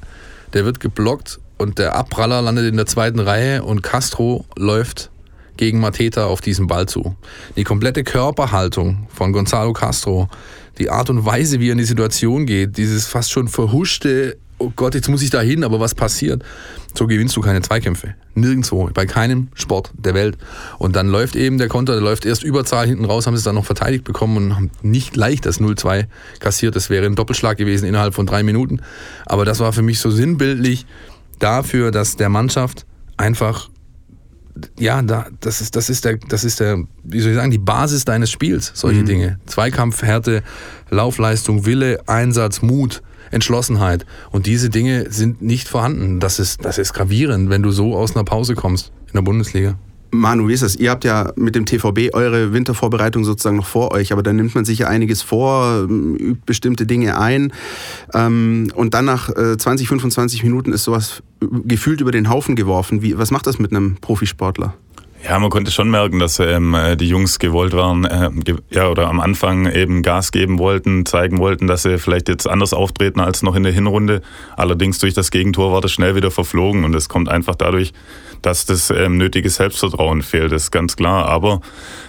[0.53, 5.11] der wird geblockt und der Abpraller landet in der zweiten Reihe und Castro läuft
[5.57, 7.17] gegen Mateta auf diesen Ball zu.
[7.57, 10.29] Die komplette Körperhaltung von Gonzalo Castro,
[10.79, 14.73] die Art und Weise, wie er in die Situation geht, dieses fast schon verhuschte, oh
[14.75, 16.43] Gott, jetzt muss ich da hin, aber was passiert?
[16.97, 18.15] So gewinnst du keine Zweikämpfe.
[18.35, 20.39] Nirgendwo, bei keinem Sport der Welt.
[20.79, 23.45] Und dann läuft eben der Konter, der läuft erst Überzahl hinten raus, haben sie es
[23.45, 26.07] dann noch verteidigt bekommen und haben nicht leicht das 0-2
[26.39, 26.77] kassiert.
[26.77, 28.81] Das wäre ein Doppelschlag gewesen innerhalb von drei Minuten.
[29.27, 30.87] Aber das war für mich so sinnbildlich
[31.41, 32.87] dafür, dass der Mannschaft
[33.17, 33.71] einfach
[34.79, 37.59] ja, da, das ist, das ist der, das ist der, wie soll ich sagen, die
[37.59, 39.41] Basis deines Spiels, solche Dinge.
[39.47, 40.45] Zweikampf, Härte,
[40.91, 43.03] Laufleistung, Wille, Einsatz, Mut,
[43.35, 44.07] Entschlossenheit.
[44.31, 46.21] Und diese Dinge sind nicht vorhanden.
[46.21, 49.77] Das ist, das ist gravierend, wenn du so aus einer Pause kommst in der Bundesliga.
[50.15, 50.77] Manu, wie ist das?
[50.77, 54.55] Ihr habt ja mit dem TVB eure Wintervorbereitung sozusagen noch vor euch, aber dann nimmt
[54.55, 57.53] man sich ja einiges vor, übt bestimmte Dinge ein
[58.13, 63.03] ähm, und dann nach äh, 20, 25 Minuten ist sowas gefühlt über den Haufen geworfen.
[63.03, 64.75] Wie, was macht das mit einem Profisportler?
[65.27, 68.89] Ja, man konnte schon merken, dass ähm, äh, die Jungs gewollt waren, äh, ge ja,
[68.91, 73.21] oder am Anfang eben Gas geben wollten, zeigen wollten, dass sie vielleicht jetzt anders auftreten
[73.21, 74.21] als noch in der Hinrunde.
[74.55, 77.95] Allerdings durch das Gegentor war das schnell wieder verflogen und es kommt einfach dadurch,
[78.43, 81.27] dass das ähm, nötige Selbstvertrauen fehlt, das ist ganz klar.
[81.27, 81.63] Aber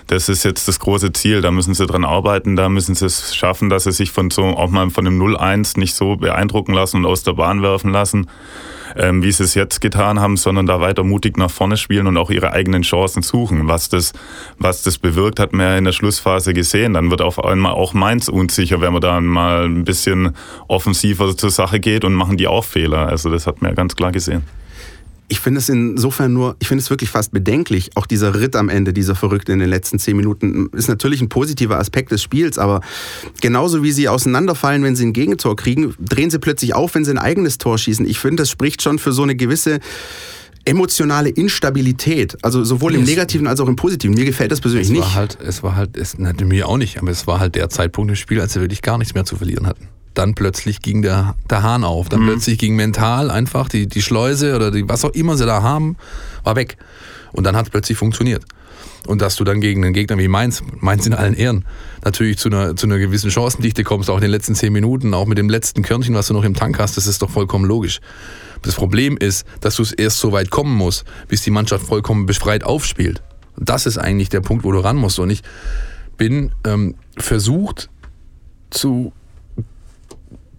[0.07, 3.33] das ist jetzt das große Ziel, da müssen sie dran arbeiten, da müssen sie es
[3.33, 6.97] schaffen, dass sie sich von so auch mal von dem 0-1 nicht so beeindrucken lassen
[6.97, 8.27] und aus der Bahn werfen lassen
[8.95, 12.17] ähm, wie sie es jetzt getan haben, sondern da weiter mutig nach vorne spielen und
[12.17, 13.67] auch ihre eigenen Chancen suchen.
[13.67, 14.13] Was das,
[14.57, 16.93] was das bewirkt, hat man ja in der Schlussphase gesehen.
[16.93, 20.35] Dann wird auf einmal auch Mainz unsicher, wenn man da mal ein bisschen
[20.67, 23.07] offensiver zur Sache geht und machen die auch Fehler.
[23.07, 24.43] Also das hat man ja ganz klar gesehen
[25.27, 27.91] ich finde es insofern nur, ich finde es wirklich fast bedenklich.
[27.95, 31.29] Auch dieser Ritt am Ende, dieser Verrückte in den letzten zehn Minuten, ist natürlich ein
[31.29, 32.81] positiver Aspekt des Spiels, aber
[33.41, 37.11] genauso wie sie auseinanderfallen, wenn sie ein Gegentor kriegen, drehen sie plötzlich auf, wenn sie
[37.11, 38.05] ein eigenes Tor schießen.
[38.05, 39.79] Ich finde, das spricht schon für so eine gewisse
[40.63, 44.15] emotionale Instabilität, also sowohl im Negativen als auch im Positiven.
[44.15, 45.01] Mir gefällt das persönlich es nicht.
[45.01, 48.09] War halt, es war halt, es, mir auch nicht, aber es war halt der Zeitpunkt
[48.09, 51.35] im Spiel, als sie wirklich gar nichts mehr zu verlieren hatten dann plötzlich ging der,
[51.49, 52.09] der Hahn auf.
[52.09, 52.27] Dann mhm.
[52.27, 55.97] plötzlich ging mental einfach die, die Schleuse oder die, was auch immer sie da haben,
[56.43, 56.77] war weg.
[57.31, 58.43] Und dann hat es plötzlich funktioniert.
[59.07, 61.65] Und dass du dann gegen einen Gegner wie Mainz, Mainz in allen Ehren,
[62.03, 65.27] natürlich zu einer, zu einer gewissen Chancendichte kommst, auch in den letzten zehn Minuten, auch
[65.27, 67.99] mit dem letzten Körnchen, was du noch im Tank hast, das ist doch vollkommen logisch.
[68.63, 72.25] Das Problem ist, dass du es erst so weit kommen musst, bis die Mannschaft vollkommen
[72.25, 73.21] befreit aufspielt.
[73.57, 75.19] Das ist eigentlich der Punkt, wo du ran musst.
[75.19, 75.43] Und ich
[76.17, 77.89] bin ähm, versucht
[78.71, 79.13] zu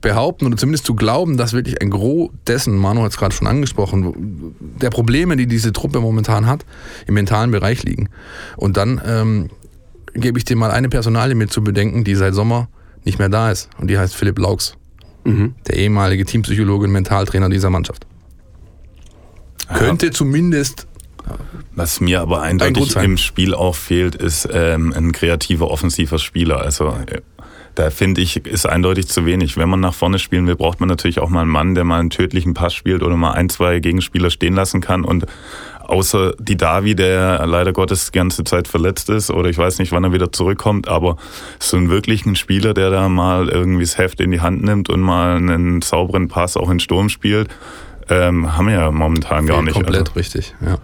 [0.06, 3.48] behaupten oder zumindest zu glauben, dass wirklich ein Gros dessen, Manu hat es gerade schon
[3.48, 6.64] angesprochen, der Probleme, die diese Truppe momentan hat,
[7.08, 8.08] im mentalen Bereich liegen.
[8.56, 9.50] Und dann ähm,
[10.14, 12.68] gebe ich dir mal eine Personalie mit zu bedenken, die seit Sommer
[13.04, 13.68] nicht mehr da ist.
[13.78, 14.76] Und die heißt Philipp Laux,
[15.24, 15.56] mhm.
[15.66, 18.06] der ehemalige Teampsychologe und Mentaltrainer dieser Mannschaft.
[19.68, 19.78] Ja.
[19.78, 20.86] Könnte zumindest
[21.74, 26.60] was mir aber eindeutig im Spiel auch fehlt, ist ähm, ein kreativer, offensiver Spieler.
[26.60, 27.20] Also äh,
[27.76, 29.56] da finde ich, ist eindeutig zu wenig.
[29.56, 32.00] Wenn man nach vorne spielen will, braucht man natürlich auch mal einen Mann, der mal
[32.00, 35.26] einen tödlichen Pass spielt oder mal ein, zwei Gegenspieler stehen lassen kann und
[35.82, 39.92] außer die Davi, der leider Gottes die ganze Zeit verletzt ist oder ich weiß nicht,
[39.92, 41.16] wann er wieder zurückkommt, aber
[41.58, 45.00] so einen wirklichen Spieler, der da mal irgendwie das Heft in die Hand nimmt und
[45.00, 47.50] mal einen sauberen Pass auch in Sturm spielt,
[48.08, 49.74] ähm, haben wir ja momentan Fehlt gar nicht.
[49.74, 50.12] Komplett also.
[50.14, 50.78] richtig, ja.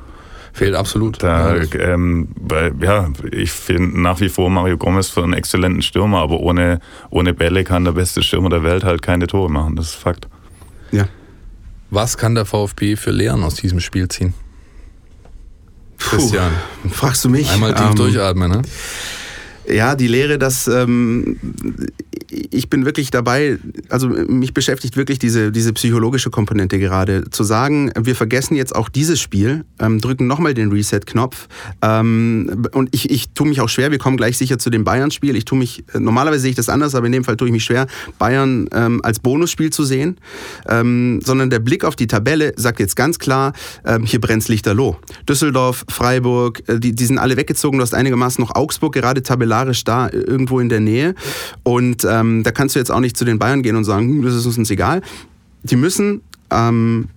[0.53, 1.23] Fehlt absolut.
[1.23, 6.19] Da, ähm, bei, ja, ich finde nach wie vor Mario Gomez für einen exzellenten Stürmer,
[6.19, 9.77] aber ohne, ohne Bälle kann der beste Stürmer der Welt halt keine Tore machen.
[9.77, 10.29] Das ist Fakt.
[10.91, 11.09] Ja.
[11.91, 14.35] Was kann der VfB für Lehren aus diesem Spiel ziehen?
[15.99, 16.53] Christian.
[16.91, 17.51] fragst du mich?
[17.51, 18.63] Einmal tief ähm, durchatmen, ne?
[19.73, 21.39] Ja, die Lehre, dass ähm,
[22.29, 23.59] ich bin wirklich dabei,
[23.89, 27.31] also mich beschäftigt wirklich diese, diese psychologische Komponente gerade.
[27.31, 31.49] Zu sagen, wir vergessen jetzt auch dieses Spiel, ähm, drücken nochmal den Reset-Knopf.
[31.83, 35.37] Ähm, und ich, ich tue mich auch schwer, wir kommen gleich sicher zu dem Bayern-Spiel.
[35.37, 37.65] Ich tue mich, normalerweise sehe ich das anders, aber in dem Fall tue ich mich
[37.65, 37.87] schwer,
[38.19, 40.19] Bayern ähm, als Bonusspiel zu sehen.
[40.69, 43.53] Ähm, sondern der Blick auf die Tabelle sagt jetzt ganz klar,
[43.85, 44.97] ähm, hier brennt Lichterloh.
[45.29, 47.79] Düsseldorf, Freiburg, äh, die, die sind alle weggezogen.
[47.79, 51.15] Du hast einigermaßen noch Augsburg gerade tabellarisch da, irgendwo in der Nähe.
[51.63, 54.23] Und ähm, da kannst du jetzt auch nicht zu den Bayern gehen und sagen, hm,
[54.23, 55.03] das ist uns egal.
[55.63, 57.09] Die müssen ähm,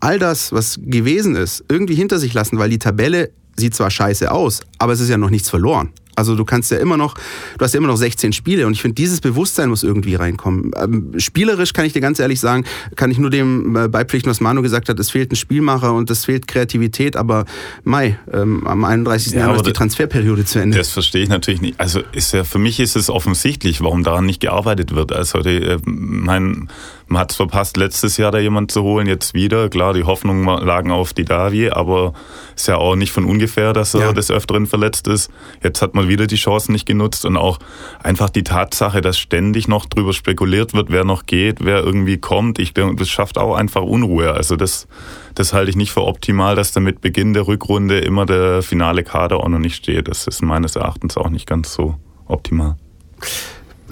[0.00, 4.30] all das, was gewesen ist, irgendwie hinter sich lassen, weil die Tabelle sieht zwar scheiße
[4.30, 5.90] aus, aber es ist ja noch nichts verloren.
[6.16, 7.14] Also du kannst ja immer noch,
[7.58, 10.72] du hast ja immer noch 16 Spiele und ich finde, dieses Bewusstsein muss irgendwie reinkommen.
[10.76, 12.64] Ähm, spielerisch kann ich dir ganz ehrlich sagen,
[12.96, 16.10] kann ich nur dem äh, beipflichten, was Manu gesagt hat, es fehlt ein Spielmacher und
[16.10, 17.44] es fehlt Kreativität, aber
[17.84, 19.32] Mai, ähm, am 31.
[19.32, 20.76] Ja, Januar ist die Transferperiode zu Ende.
[20.76, 21.80] Das verstehe ich natürlich nicht.
[21.80, 25.12] Also ist ja, für mich ist es offensichtlich, warum daran nicht gearbeitet wird.
[25.12, 26.68] Also die, äh, mein
[27.10, 29.68] man hat es verpasst, letztes Jahr da jemand zu holen, jetzt wieder.
[29.68, 32.12] Klar, die Hoffnungen lagen auf die Davi, aber
[32.54, 34.12] ist ja auch nicht von ungefähr, dass er ja.
[34.12, 35.28] des Öfteren verletzt ist.
[35.60, 37.58] Jetzt hat man wieder die Chancen nicht genutzt und auch
[38.00, 42.60] einfach die Tatsache, dass ständig noch drüber spekuliert wird, wer noch geht, wer irgendwie kommt.
[42.60, 44.32] Ich denke, das schafft auch einfach Unruhe.
[44.32, 44.86] Also das,
[45.34, 49.02] das halte ich nicht für optimal, dass da mit Beginn der Rückrunde immer der finale
[49.02, 50.06] Kader auch noch nicht steht.
[50.06, 51.96] Das ist meines Erachtens auch nicht ganz so
[52.28, 52.76] optimal.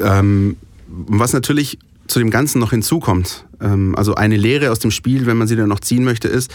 [0.01, 5.27] Ähm, was natürlich zu dem Ganzen noch hinzukommt, ähm, also eine Lehre aus dem Spiel,
[5.27, 6.53] wenn man sie dann noch ziehen möchte, ist,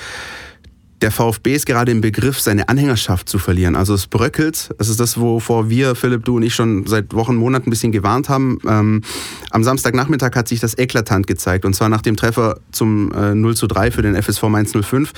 [1.04, 3.76] der VfB ist gerade im Begriff, seine Anhängerschaft zu verlieren.
[3.76, 4.70] Also es bröckelt.
[4.78, 7.92] Das ist das, wovor wir, Philipp, du und ich schon seit Wochen, Monaten ein bisschen
[7.92, 8.58] gewarnt haben.
[8.66, 9.02] Ähm,
[9.52, 11.66] am Samstagnachmittag hat sich das eklatant gezeigt.
[11.66, 15.12] Und zwar nach dem Treffer zum äh, 0 zu 3 für den FSV Mainz 05.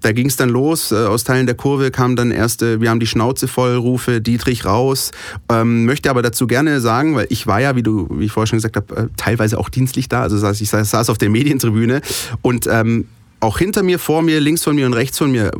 [0.00, 0.92] Da ging es dann los.
[0.92, 4.64] Äh, aus Teilen der Kurve kamen dann erste, wir haben die Schnauze voll, Rufe, Dietrich
[4.64, 5.10] raus.
[5.48, 8.46] Ähm, möchte aber dazu gerne sagen, weil ich war ja, wie du, wie ich vorher
[8.46, 10.22] schon gesagt habe, äh, teilweise auch dienstlich da.
[10.22, 12.00] Also ich saß auf der Medientribüne
[12.42, 13.06] und ähm,
[13.40, 15.50] auch hinter mir, vor mir, links von mir und rechts von mir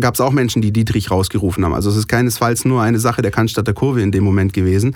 [0.00, 1.74] gab es auch Menschen, die Dietrich rausgerufen haben.
[1.74, 4.94] Also es ist keinesfalls nur eine Sache der Cannstatter Kurve in dem Moment gewesen.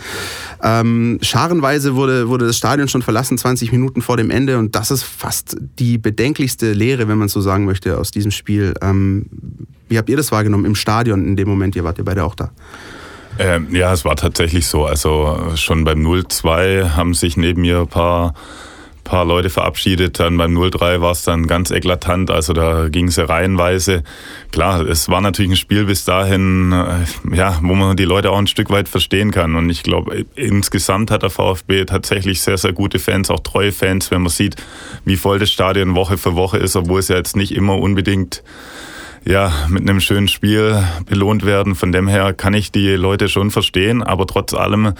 [0.62, 4.90] Ähm, scharenweise wurde, wurde das Stadion schon verlassen, 20 Minuten vor dem Ende und das
[4.90, 8.74] ist fast die bedenklichste Lehre, wenn man so sagen möchte, aus diesem Spiel.
[8.82, 9.26] Ähm,
[9.88, 11.74] wie habt ihr das wahrgenommen im Stadion in dem Moment?
[11.74, 12.52] Ihr wart ja beide auch da.
[13.38, 14.84] Ähm, ja, es war tatsächlich so.
[14.84, 18.34] Also schon beim 0-2 haben sich neben mir ein paar
[19.08, 20.20] paar Leute verabschiedet.
[20.20, 22.30] Dann beim 0-3 war es dann ganz eklatant.
[22.30, 24.04] Also da ging es reihenweise.
[24.52, 28.38] Klar, es war natürlich ein Spiel bis dahin, äh, ja, wo man die Leute auch
[28.38, 29.56] ein Stück weit verstehen kann.
[29.56, 34.10] Und ich glaube, insgesamt hat der VfB tatsächlich sehr, sehr gute Fans, auch treue Fans,
[34.10, 34.56] wenn man sieht,
[35.04, 38.42] wie voll das Stadion Woche für Woche ist, obwohl es ja jetzt nicht immer unbedingt
[39.28, 41.74] ja, mit einem schönen Spiel belohnt werden.
[41.74, 44.94] Von dem her kann ich die Leute schon verstehen, aber trotz allem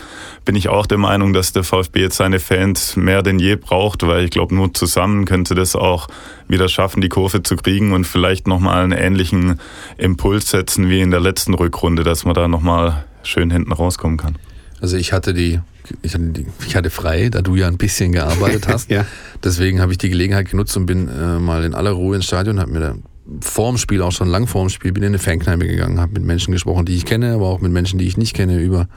[0.45, 4.07] bin ich auch der Meinung, dass der VfB jetzt seine Fans mehr denn je braucht,
[4.07, 6.09] weil ich glaube, nur zusammen könnte das auch
[6.47, 9.61] wieder schaffen, die Kurve zu kriegen und vielleicht nochmal einen ähnlichen
[9.97, 14.37] Impuls setzen wie in der letzten Rückrunde, dass man da nochmal schön hinten rauskommen kann.
[14.83, 15.59] Also ich hatte die
[16.03, 18.91] ich hatte, die, ich hatte frei, da du ja ein bisschen gearbeitet hast.
[18.91, 19.07] ja.
[19.43, 22.61] Deswegen habe ich die Gelegenheit genutzt und bin äh, mal in aller Ruhe ins Stadion,
[22.61, 22.95] habe mir da
[23.41, 26.53] vorm Spiel, auch schon lang vorm Spiel, bin in eine Fankneipe gegangen, habe mit Menschen
[26.53, 28.89] gesprochen, die ich kenne, aber auch mit Menschen, die ich nicht kenne, über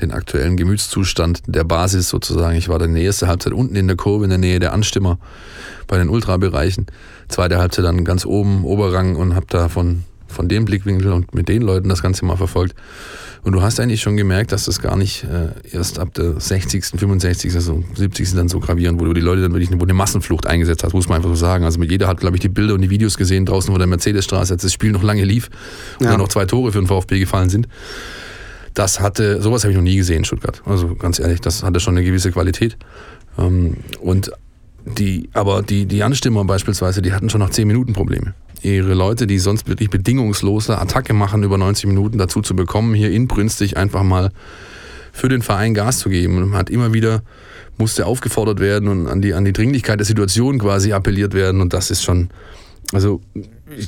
[0.00, 2.56] den aktuellen Gemütszustand der Basis sozusagen.
[2.56, 4.72] Ich war dann in der ersten Halbzeit unten in der Kurve, in der Nähe der
[4.72, 5.18] Anstimmer
[5.86, 6.86] bei den Ultrabereichen.
[7.28, 11.48] Zweite Halbzeit dann ganz oben, Oberrang und habe da von, von dem Blickwinkel und mit
[11.48, 12.74] den Leuten das Ganze mal verfolgt.
[13.46, 16.84] Und du hast eigentlich schon gemerkt, dass das gar nicht äh, erst ab der 60.,
[16.84, 18.34] 65., also 70.
[18.34, 21.08] dann so gravierend wurde, wo die Leute dann wirklich eine, eine Massenflucht eingesetzt hat, muss
[21.08, 21.64] man einfach so sagen.
[21.64, 23.86] Also mit jeder hat, glaube ich, die Bilder und die Videos gesehen draußen vor der
[23.86, 25.48] Mercedesstraße, als das Spiel noch lange lief
[26.00, 26.10] und ja.
[26.10, 27.68] dann noch zwei Tore für den VfB gefallen sind.
[28.74, 30.60] Das hatte, sowas habe ich noch nie gesehen in Stuttgart.
[30.64, 32.76] Also ganz ehrlich, das hatte schon eine gewisse Qualität.
[33.38, 34.32] Ähm, und
[34.86, 39.26] die, aber die, die Anstimmer beispielsweise, die hatten schon nach 10 Minuten Probleme ihre Leute,
[39.26, 44.02] die sonst wirklich bedingungslose Attacke machen, über 90 Minuten dazu zu bekommen, hier inbrünstig einfach
[44.02, 44.30] mal
[45.12, 46.36] für den Verein Gas zu geben.
[46.36, 47.22] Und man hat immer wieder,
[47.78, 51.60] musste aufgefordert werden und an die, an die Dringlichkeit der Situation quasi appelliert werden.
[51.60, 52.28] Und das ist schon,
[52.92, 53.20] also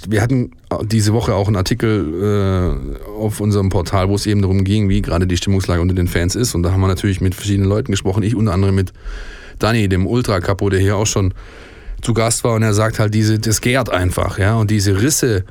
[0.06, 4.64] wir hatten diese Woche auch einen Artikel äh, auf unserem Portal, wo es eben darum
[4.64, 6.54] ging, wie gerade die Stimmungslage unter den Fans ist.
[6.54, 8.22] Und da haben wir natürlich mit verschiedenen Leuten gesprochen.
[8.22, 8.92] Ich unter anderem mit
[9.58, 11.34] Dani, dem Ultra-Capo, der hier auch schon
[12.00, 15.44] zu Gast war und er sagt halt, diese, das gärt einfach, ja, und diese Risse,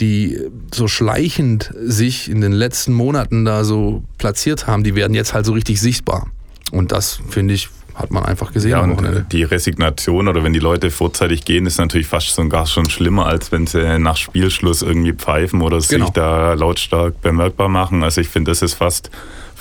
[0.00, 0.38] die
[0.72, 5.46] so schleichend sich in den letzten Monaten da so platziert haben, die werden jetzt halt
[5.46, 6.26] so richtig sichtbar.
[6.72, 8.72] Und das, finde ich, hat man einfach gesehen.
[8.72, 12.90] Ja, und die Resignation oder wenn die Leute vorzeitig gehen, ist natürlich fast sogar schon
[12.90, 16.06] schlimmer, als wenn sie nach Spielschluss irgendwie pfeifen oder genau.
[16.06, 18.02] sich da lautstark bemerkbar machen.
[18.02, 19.10] Also ich finde, das ist fast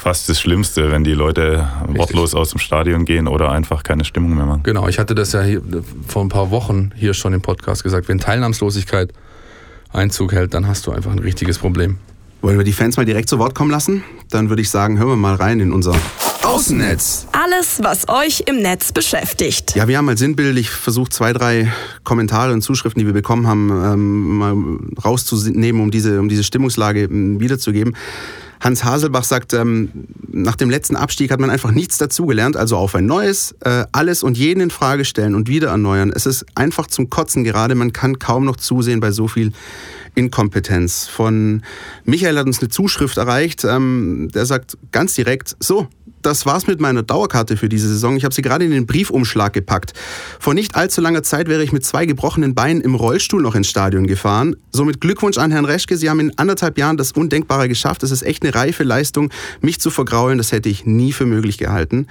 [0.04, 1.98] fast das Schlimmste, wenn die Leute Richtig.
[1.98, 4.62] wortlos aus dem Stadion gehen oder einfach keine Stimmung mehr machen.
[4.64, 5.62] Genau, ich hatte das ja hier
[6.08, 8.10] vor ein paar Wochen hier schon im Podcast gesagt.
[8.10, 9.14] Wenn Teilnahmslosigkeit
[9.94, 11.98] Einzug hält, dann hast du einfach ein richtiges Problem.
[12.42, 14.04] Wollen wir die Fans mal direkt zu Wort kommen lassen?
[14.30, 15.96] Dann würde ich sagen, hören wir mal rein in unser
[16.44, 17.28] Außennetz.
[17.32, 19.76] Alles, was euch im Netz beschäftigt.
[19.76, 21.72] Ja, wir haben mal sinnbildlich versucht, zwei, drei
[22.04, 24.56] Kommentare und Zuschriften, die wir bekommen haben, ähm, mal
[25.06, 27.96] rauszunehmen, um diese, um diese Stimmungslage ähm, wiederzugeben.
[28.64, 29.92] Hans Haselbach sagt, ähm,
[30.32, 34.24] nach dem letzten Abstieg hat man einfach nichts dazugelernt, also auf ein neues, äh, alles
[34.24, 36.14] und jeden in Frage stellen und wieder erneuern.
[36.16, 39.52] Es ist einfach zum Kotzen gerade, man kann kaum noch zusehen bei so viel
[40.16, 41.08] Inkompetenz.
[41.08, 41.62] Von
[42.06, 45.90] Michael hat uns eine Zuschrift erreicht, ähm, der sagt ganz direkt, so,
[46.26, 48.18] das war's mit meiner Dauerkarte für diese Saison.
[48.18, 49.94] Ich habe sie gerade in den Briefumschlag gepackt.
[50.40, 53.70] Vor nicht allzu langer Zeit wäre ich mit zwei gebrochenen Beinen im Rollstuhl noch ins
[53.70, 54.56] Stadion gefahren.
[54.72, 55.98] Somit Glückwunsch an Herrn Reschke.
[55.98, 58.04] Sie haben in anderthalb Jahren das Undenkbare geschafft.
[58.04, 59.30] Es ist echt eine reife Leistung,
[59.62, 60.38] mich zu vergraulen.
[60.38, 62.08] Das hätte ich nie für möglich gehalten.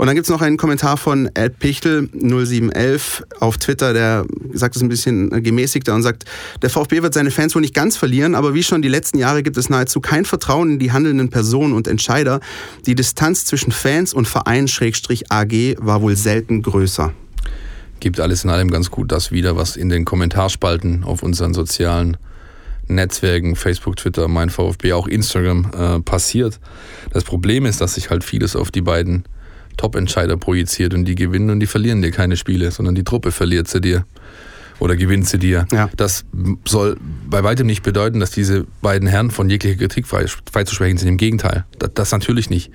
[0.00, 4.74] Und dann gibt es noch einen Kommentar von Ed Pichtel 0711 auf Twitter, der sagt
[4.74, 6.24] es ein bisschen gemäßigter und sagt,
[6.62, 9.42] der VfB wird seine Fans wohl nicht ganz verlieren, aber wie schon die letzten Jahre
[9.42, 12.40] gibt es nahezu kein Vertrauen in die handelnden Personen und Entscheider.
[12.86, 17.12] Die Distanz zwischen Fans und Verein-AG war wohl selten größer.
[18.00, 22.16] Gibt alles in allem ganz gut das wieder, was in den Kommentarspalten auf unseren sozialen
[22.88, 26.58] Netzwerken, Facebook, Twitter, mein VfB, auch Instagram äh, passiert.
[27.12, 29.24] Das Problem ist, dass sich halt vieles auf die beiden
[29.80, 33.66] Top-Entscheider projiziert und die gewinnen und die verlieren dir keine Spiele, sondern die Truppe verliert
[33.66, 34.04] sie dir
[34.78, 35.66] oder gewinnt sie dir.
[35.72, 35.88] Ja.
[35.96, 36.26] Das
[36.66, 41.08] soll bei weitem nicht bedeuten, dass diese beiden Herren von jeglicher Kritik freizusprechen sind.
[41.08, 42.70] Im Gegenteil, das, das, natürlich nicht.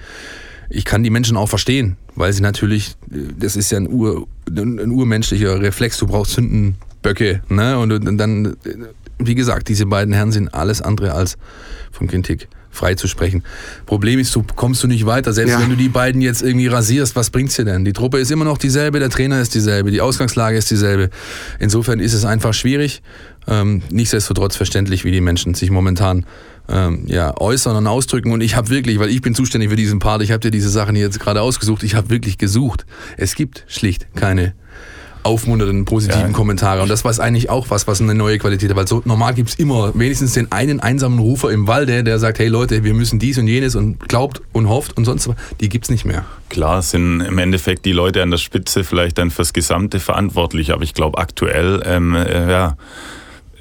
[0.72, 4.90] Ich kann die Menschen auch verstehen, weil sie natürlich, das ist ja ein, Ur, ein
[4.90, 7.44] urmenschlicher Reflex, du brauchst Sündenböcke.
[7.50, 7.78] Ne?
[7.78, 8.58] Und, und dann,
[9.20, 11.38] wie gesagt, diese beiden Herren sind alles andere als
[11.92, 13.44] von Kritik frei zu sprechen.
[13.86, 15.34] Problem ist, du kommst du nicht weiter.
[15.34, 15.62] Selbst Ja.
[15.62, 17.86] wenn du die beiden jetzt irgendwie rasierst, was bringt's dir denn?
[17.86, 21.10] Die Truppe ist immer noch dieselbe, der Trainer ist dieselbe, die Ausgangslage ist dieselbe.
[21.60, 23.02] Insofern ist es einfach schwierig.
[23.48, 26.26] Ähm, nichtsdestotrotz verständlich, wie die Menschen sich momentan
[26.68, 28.32] ähm, ja, äußern und ausdrücken.
[28.32, 30.70] Und ich habe wirklich, weil ich bin zuständig für diesen Part, ich habe dir diese
[30.70, 32.86] Sachen jetzt gerade ausgesucht, ich habe wirklich gesucht.
[33.18, 34.54] Es gibt schlicht keine
[35.26, 36.32] aufmunternden, positiven Ja.
[36.32, 36.82] Kommentare.
[36.82, 38.78] Und das war eigentlich auch was, was eine neue Qualität hat.
[38.78, 42.48] Weil so normal gibt's immer wenigstens den einen einsamen Rufer im Walde, der sagt, hey
[42.48, 45.36] Leute, wir müssen dies und jenes und glaubt und hofft und sonst was.
[45.60, 46.26] Die gibt's nicht mehr.
[46.50, 50.84] Klar sind im Endeffekt die Leute an der Spitze vielleicht dann fürs Gesamte verantwortlich, aber
[50.84, 52.78] ich glaube aktuell ähm, äh, ja,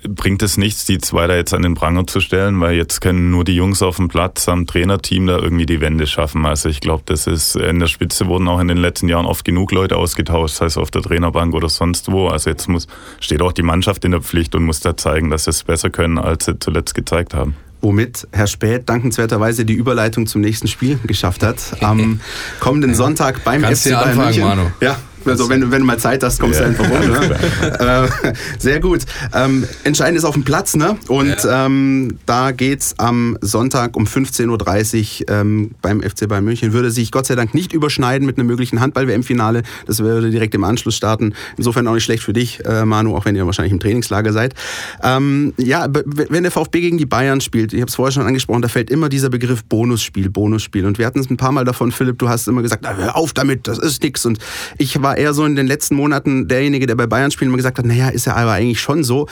[0.09, 3.31] bringt es nichts, die zwei da jetzt an den Pranger zu stellen, weil jetzt können
[3.31, 6.45] nur die Jungs auf dem Platz am Trainerteam da irgendwie die Wende schaffen.
[6.47, 9.45] Also ich glaube, das ist in der Spitze wurden auch in den letzten Jahren oft
[9.45, 12.29] genug Leute ausgetauscht, sei es auf der Trainerbank oder sonst wo.
[12.29, 12.87] Also jetzt muss
[13.21, 15.91] steht auch die Mannschaft in der Pflicht und muss da zeigen, dass sie es besser
[15.91, 17.57] können, als sie zuletzt gezeigt haben.
[17.81, 21.77] Womit Herr Späth dankenswerterweise die Überleitung zum nächsten Spiel geschafft hat.
[21.81, 22.21] Am
[22.61, 24.45] kommenden Sonntag beim Kannst FC Bayern anfangen, München.
[24.45, 24.71] Manu.
[24.81, 26.69] Ja, also wenn, du- wenn du mal Zeit hast, kommst du Ja.
[26.71, 27.01] einfach rum.
[27.11, 28.09] Ne?
[28.25, 29.01] äh, sehr gut.
[29.33, 30.97] Ähm, entscheidend ist auf dem Platz, ne?
[31.09, 36.73] Und ähm, da geht's am Sonntag um 15.30 Uhr ähm, beim FC Bayern München.
[36.73, 39.63] Würde sich Gott sei Dank nicht überschneiden mit einem möglichen Handball-WM-Finale.
[39.87, 41.35] Das würde direkt im Anschluss starten.
[41.57, 44.55] Insofern auch nicht schlecht für dich, äh, Manu, auch wenn ihr wahrscheinlich im Trainingslager seid.
[45.03, 48.63] Ähm, ja, wenn der VfB gegen die Bayern spielt, ich habe es vorher schon angesprochen,
[48.63, 50.87] da fällt immer dieser Begriff Bonusspiel, Bonusspiel.
[50.87, 53.17] Und wir hatten es ein paar Mal davon, Philipp, du hast immer gesagt, na, hör
[53.17, 54.25] auf damit, das ist nix.
[54.27, 54.39] Und
[54.79, 57.79] ich war eher so in den letzten Monaten derjenige, der bei Bayern spielen immer gesagt
[57.79, 59.27] hat, naja, ist ja aber eigentlich schon so.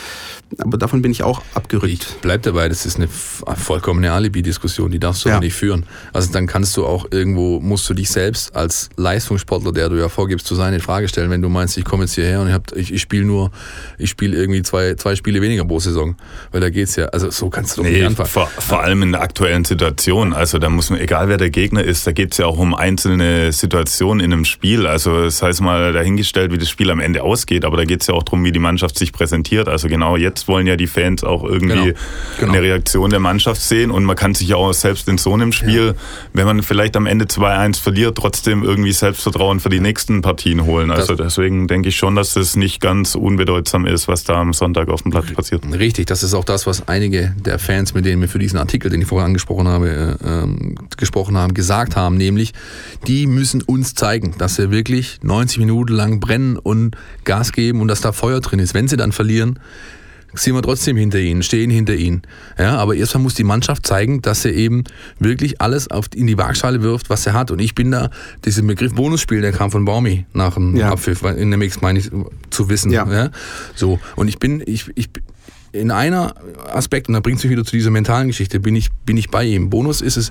[0.59, 2.17] Aber davon bin ich auch abgerückt.
[2.23, 5.37] Bleib dabei, das ist eine vollkommene Alibi-Diskussion, die darfst du Ja.
[5.37, 5.87] aber nicht führen.
[6.13, 10.09] Also dann kannst du auch irgendwo, musst du dich selbst als Leistungssportler, der du ja
[10.09, 12.55] vorgibst zu sein, in Frage stellen, wenn du meinst, ich komme jetzt hierher und ich,
[12.55, 13.51] hab- ich, ich spiele nur,
[13.99, 16.17] ich spiele irgendwie zwei, zwei Spiele weniger pro Saison.
[16.51, 18.29] Weil da geht's ja, also so kannst du doch nicht Nee, anfangen.
[18.29, 20.33] vor, vor allem in der aktuellen Situation.
[20.35, 22.75] Also da muss man, egal wer der Gegner ist, da geht es ja auch um
[22.75, 24.87] einzelne Situationen in einem Spiel.
[24.87, 28.07] Also das heißt mal dahingestellt, wie das Spiel am Ende ausgeht, aber da geht es
[28.07, 29.69] ja auch darum, wie die Mannschaft sich präsentiert.
[29.69, 31.95] Also genau jetzt wollen ja die Fans auch irgendwie Genau,
[32.39, 32.53] genau.
[32.53, 35.53] eine Reaktion der Mannschaft sehen und man kann sich ja auch selbst in so einem
[35.53, 35.95] Spiel,
[36.33, 40.91] wenn man vielleicht am Ende 2-1 verliert, trotzdem irgendwie Selbstvertrauen für die nächsten Partien holen.
[40.91, 44.89] Also deswegen denke ich schon, dass das nicht ganz unbedeutsam ist, was da am Sonntag
[44.89, 45.63] auf dem Platz passiert.
[45.73, 48.91] Richtig, das ist auch das, was einige der Fans, mit denen wir für diesen Artikel,
[48.91, 52.53] den ich vorher angesprochen habe, äh, ähm, gesprochen haben, gesagt haben, nämlich,
[53.07, 57.89] die müssen uns zeigen, dass sie wirklich 90 Minuten lang brennen und Gas geben und
[57.89, 58.75] dass da Feuer drin ist.
[58.75, 59.59] Wenn sie dann verlieren,
[60.35, 62.23] sind wir trotzdem hinter ihnen, stehen hinter ihnen.
[62.59, 64.85] Ja, aber erstmal muss die Mannschaft zeigen, dass sie eben
[65.19, 67.51] wirklich alles auf, in die Waagschale wirft, was sie hat.
[67.51, 68.11] Und ich bin da,
[68.45, 70.91] dieser Begriff Bonusspiel, der kam von Baumi nach dem Ja.
[70.91, 72.11] Abpfiff, in der Mix meine ich
[72.51, 72.91] zu wissen.
[72.91, 73.31] Ja.
[73.75, 74.01] So.
[74.17, 75.11] Und ich bin, ich, ich,
[75.73, 76.35] in einer
[76.73, 79.31] Aspekt, und da bringt es mich wieder zu dieser mentalen Geschichte, bin ich, bin ich
[79.31, 79.71] bei ihm.
[79.71, 80.31] Bonus ist es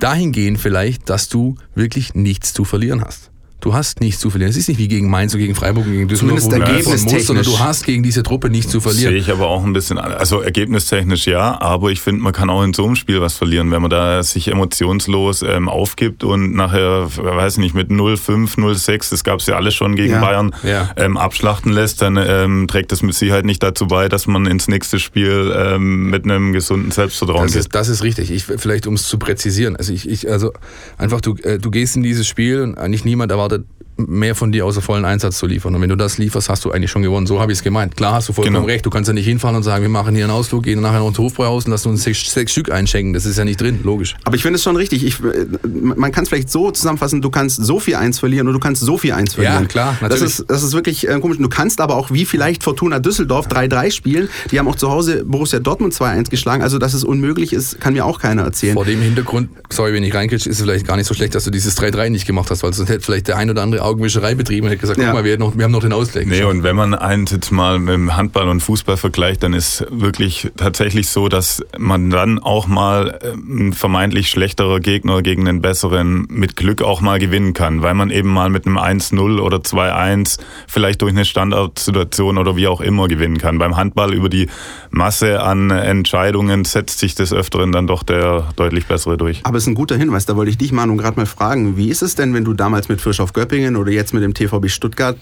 [0.00, 3.30] dahingehend vielleicht, dass du wirklich nichts zu verlieren hast.
[3.66, 4.50] Du hast nichts zu verlieren.
[4.50, 7.26] Es ist nicht wie gegen Mainz oder gegen Freiburg, gegen Düsseldorf, Zumindest wo du musst,
[7.26, 9.16] sondern du hast gegen diese Truppe nichts zu Sehe verlieren.
[9.16, 12.72] ich aber auch ein bisschen, also ergebnistechnisch ja, aber ich finde, man kann auch in
[12.74, 17.58] so einem Spiel was verlieren, wenn man da sich emotionslos ähm, aufgibt und nachher, weiß
[17.58, 20.20] nicht, mit 0-5, 0-6, das gab es ja alles schon gegen Ja.
[20.20, 20.90] Bayern, Ja.
[20.96, 24.68] ähm, abschlachten lässt, dann ähm, trägt das mit Sicherheit nicht dazu bei, dass man ins
[24.68, 27.60] nächste Spiel ähm, mit einem gesunden Selbstvertrauen Das geht.
[27.62, 28.30] ist, das ist richtig.
[28.30, 29.74] Ich, vielleicht um es zu präzisieren.
[29.74, 30.52] Also ich, ich also
[30.98, 33.55] einfach du, äh, du gehst in dieses Spiel und eigentlich niemand erwartet
[33.96, 35.74] mehr von dir außer vollen Einsatz zu liefern.
[35.74, 37.26] Und wenn du das lieferst, hast du eigentlich schon gewonnen.
[37.26, 37.96] So habe ich es gemeint.
[37.96, 38.66] Klar hast du vollkommen Genau.
[38.66, 38.84] recht.
[38.84, 41.08] Du kannst ja nicht hinfahren und sagen, wir machen hier einen Ausflug, gehen nachher noch
[41.08, 43.14] ins Hofbräuhaus und lassen uns sechs, sechs Stück einschenken.
[43.14, 44.14] Das ist ja nicht drin, logisch.
[44.24, 45.04] Aber ich finde es schon richtig.
[45.04, 48.52] Ich, äh, man kann es vielleicht so zusammenfassen, du kannst so viel eins verlieren und
[48.54, 49.62] du kannst so viel eins verlieren.
[49.62, 50.24] Ja, klar, Das natürlich.
[50.40, 51.38] ist, das ist wirklich äh, komisch.
[51.38, 54.28] Du kannst aber auch wie vielleicht Fortuna Düsseldorf 3-3 spielen.
[54.50, 56.62] Die haben auch zu Hause Borussia Dortmund 2-1 geschlagen.
[56.62, 58.74] Also, dass es unmöglich ist, kann mir auch keiner erzählen.
[58.74, 61.44] Vor dem Hintergrund, sorry, wenn ich reinkriege, ist es vielleicht gar nicht so schlecht, dass
[61.44, 64.34] du dieses 3-3 nicht gemacht hast, weil sonst hätte vielleicht der ein oder andere Augenwischerei
[64.34, 65.06] betrieben und hätte gesagt, Ja.
[65.06, 66.26] guck mal, wir, noch, wir haben noch den Ausgleich.
[66.26, 66.50] Nee, geschafft.
[66.54, 70.50] und wenn man eins jetzt mal mit dem Handball und Fußball vergleicht, dann ist wirklich
[70.56, 76.26] tatsächlich so, dass man dann auch mal ähm, ein vermeintlich schlechterer Gegner gegen einen besseren
[76.28, 80.38] mit Glück auch mal gewinnen kann, weil man eben mal mit einem 1-0 oder 2-1
[80.68, 83.58] vielleicht durch eine Standardsituation oder wie auch immer gewinnen kann.
[83.58, 84.48] Beim Handball über die
[84.90, 89.40] Masse an Entscheidungen setzt sich des Öfteren dann doch der deutlich bessere durch.
[89.44, 91.76] Aber es ist ein guter Hinweis, da wollte ich dich, Manu, gerade mal fragen.
[91.76, 94.34] Wie ist es denn, wenn du damals mit Frisch auf Göppingen oder jetzt mit dem
[94.34, 95.18] TVB Stuttgart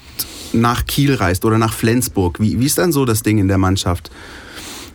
[0.52, 2.40] nach Kiel reist oder nach Flensburg?
[2.40, 4.10] Wie, wie ist dann so das Ding in der Mannschaft?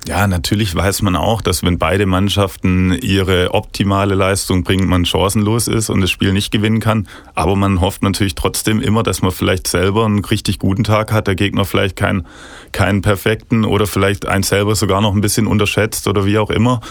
[0.08, 5.68] Ja, natürlich weiß man auch, dass wenn beide Mannschaften ihre optimale Leistung bringen, man chancenlos
[5.68, 7.08] ist und das Spiel nicht gewinnen kann.
[7.36, 11.28] Aber man hofft natürlich trotzdem immer, dass man vielleicht selber einen richtig guten Tag hat,
[11.28, 12.26] der Gegner vielleicht keinen,
[12.72, 16.82] keinen perfekten oder vielleicht einen selber sogar noch ein bisschen unterschätzt oder wie auch immer.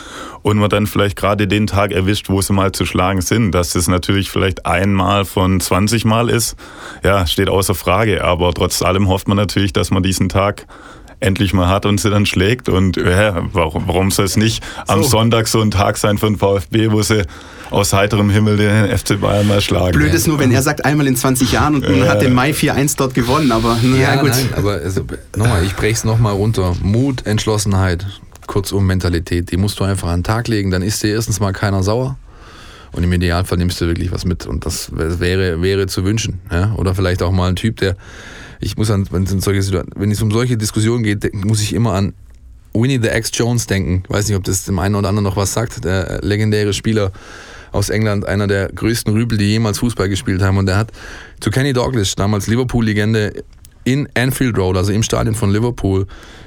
[0.43, 3.53] Und man dann vielleicht gerade den Tag erwischt, wo sie mal zu schlagen sind.
[3.53, 6.57] Dass es natürlich vielleicht einmal von 20 Mal ist,
[7.03, 8.23] ja, steht außer Frage.
[8.23, 10.67] Aber trotz allem hofft man natürlich, dass man diesen Tag
[11.21, 12.69] endlich mal hat und sie dann schlägt.
[12.69, 15.11] Und ja, warum, warum soll es nicht am so.
[15.11, 17.25] Sonntag so ein Tag sein für den VfB, wo sie
[17.71, 19.93] aus heiterem Himmel den FC Bayern mal schlagen.
[19.93, 22.09] Blöd ist nur, wenn er sagt, einmal in 20 Jahren und man ja.
[22.09, 24.31] hat im Mai 4-1 dort gewonnen, aber ja, gut.
[24.31, 25.03] Nein, aber also,
[25.37, 26.75] nochmal, ich breche es nochmal runter.
[26.81, 28.07] Mut, Entschlossenheit,
[28.47, 31.53] kurzum Mentalität, die musst du einfach an den Tag legen, dann ist dir erstens mal
[31.53, 32.17] keiner sauer.
[32.93, 34.47] Und im Idealfall nimmst du wirklich was mit.
[34.47, 36.41] Und das wäre, wäre zu wünschen.
[36.51, 36.73] Ja?
[36.77, 37.97] Oder vielleicht auch mal ein Typ, der,
[38.61, 42.15] ich muss an, wenn es, um solche Diskussionen geht, muss ich immer an
[42.75, 44.03] Winnie the X Jones denken.
[44.05, 45.85] Ich weiß nicht, ob das dem einen oder anderen noch was sagt.
[45.85, 47.13] Der legendäre Spieler
[47.73, 50.59] aus England, einer der größten Rübel, die jemals Fußball gespielt haben.
[50.59, 50.93] Und der hat
[51.41, 53.45] zu Kenny Douglas, damals Liverpool-Legende,
[53.89, 56.07] in Anfield Road, also im Stadion von Liverpool,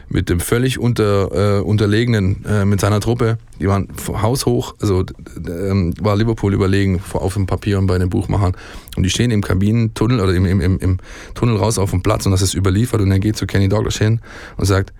[0.09, 5.05] mit dem völlig unter, äh, unterlegenen, äh, mit seiner Truppe, die waren haushoch, also
[5.47, 8.55] ähm, war Liverpool überlegen auf dem Papier und bei den Buchmachern.
[8.95, 10.97] Und die stehen im Kabinentunnel oder im, im, im
[11.33, 13.97] Tunnel raus auf dem Platz und das ist überliefert und er geht zu Kenny Douglas
[13.97, 14.19] hin
[14.57, 14.93] und sagt,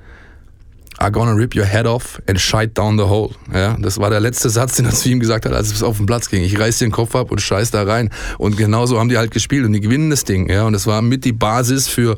[1.02, 3.32] I'm gonna rip your head off and shite down the hole.
[3.52, 5.98] Ja, das war der letzte Satz, den er zu ihm gesagt hat, als es auf
[5.98, 6.44] den Platz ging.
[6.44, 8.10] Ich reiß dir den Kopf ab und scheiß da rein.
[8.38, 10.50] Und genauso haben die halt gespielt und die gewinnen das Ding.
[10.50, 12.18] Ja, und das war mit die Basis für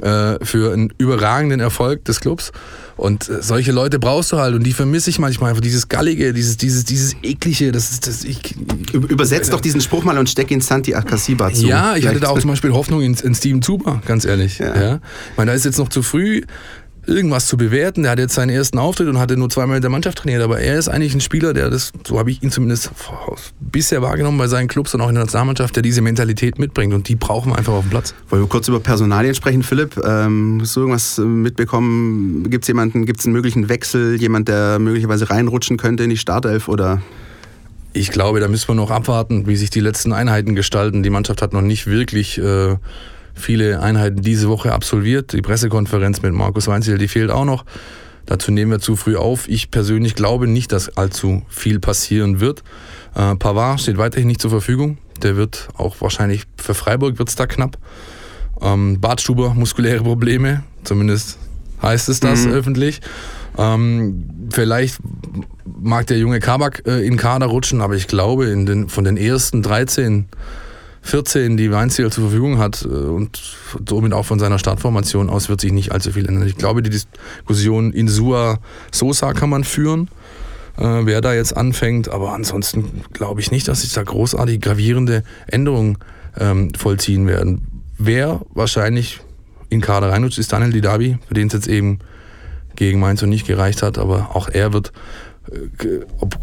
[0.00, 2.52] äh, für einen überragenden Erfolg des Clubs.
[2.96, 5.62] Und äh, solche Leute brauchst du halt und die vermisse ich manchmal einfach.
[5.62, 8.24] Dieses Gallige, dieses, dieses, dieses Eklige, das ist das.
[8.24, 8.56] Ich,
[8.92, 11.66] Übersetzt doch diesen Spruch mal und steck ihn Santi Akasiba zu.
[11.66, 12.08] Ja, ich Vielleicht.
[12.08, 14.58] hatte da auch zum Beispiel Hoffnung in, in Steven Zuber, ganz ehrlich.
[14.58, 14.76] Ja.
[14.76, 14.94] ja.
[15.30, 16.42] Ich meine, da ist jetzt noch zu früh
[17.06, 18.02] irgendwas zu bewerten.
[18.02, 20.60] Der hat jetzt seinen ersten Auftritt und hatte nur zweimal mit der Mannschaft trainiert, aber
[20.60, 22.90] er ist eigentlich ein Spieler, der das, so habe ich ihn zumindest
[23.60, 27.08] bisher wahrgenommen bei seinen Clubs und auch in der Nationalmannschaft, der diese Mentalität mitbringt und
[27.08, 28.14] die brauchen wir einfach auf dem Platz.
[28.28, 29.96] Wollen wir kurz über Personalien sprechen, Philipp?
[30.04, 32.50] Ähm, hast du irgendwas mitbekommen?
[32.50, 36.16] Gibt es jemanden, gibt es einen möglichen Wechsel, jemand, der möglicherweise reinrutschen könnte in die
[36.16, 37.02] Startelf oder?
[37.92, 41.02] Ich glaube, da müssen wir noch abwarten, wie sich die letzten Einheiten gestalten.
[41.02, 42.76] Die Mannschaft hat noch nicht wirklich äh,
[43.36, 45.32] viele Einheiten diese Woche absolviert.
[45.32, 47.64] Die Pressekonferenz mit Markus Weinzel, die fehlt auch noch.
[48.24, 49.48] Dazu nehmen wir zu früh auf.
[49.48, 52.64] Ich persönlich glaube nicht, dass allzu viel passieren wird.
[53.14, 54.98] Äh, Pavard steht weiterhin nicht zur Verfügung.
[55.22, 57.78] Der wird auch wahrscheinlich für Freiburg wird es da knapp.
[58.60, 61.38] Ähm, Bartstuber, muskuläre Probleme, zumindest
[61.82, 62.52] heißt es das mhm.
[62.52, 63.00] öffentlich.
[63.58, 64.98] Ähm, vielleicht
[65.64, 69.16] mag der junge Kabak äh, in Kader rutschen, aber ich glaube, in den, von den
[69.16, 70.26] ersten 13
[71.06, 73.40] 14, die Weinziel zur Verfügung hat äh, und
[73.88, 76.46] somit auch von seiner Startformation aus wird sich nicht allzu viel ändern.
[76.46, 78.58] Ich glaube, die Diskussion in Sua
[78.90, 80.08] Sosa kann man führen,
[80.76, 85.22] äh, wer da jetzt anfängt, aber ansonsten glaube ich nicht, dass sich da großartig gravierende
[85.46, 85.98] Änderungen
[86.38, 87.82] ähm, vollziehen werden.
[87.98, 89.20] Wer wahrscheinlich
[89.68, 92.00] in Kader reinrutscht, ist Daniel Didabi, für den es jetzt eben
[92.74, 94.92] gegen Mainz und nicht gereicht hat, aber auch er wird
[95.52, 96.00] äh,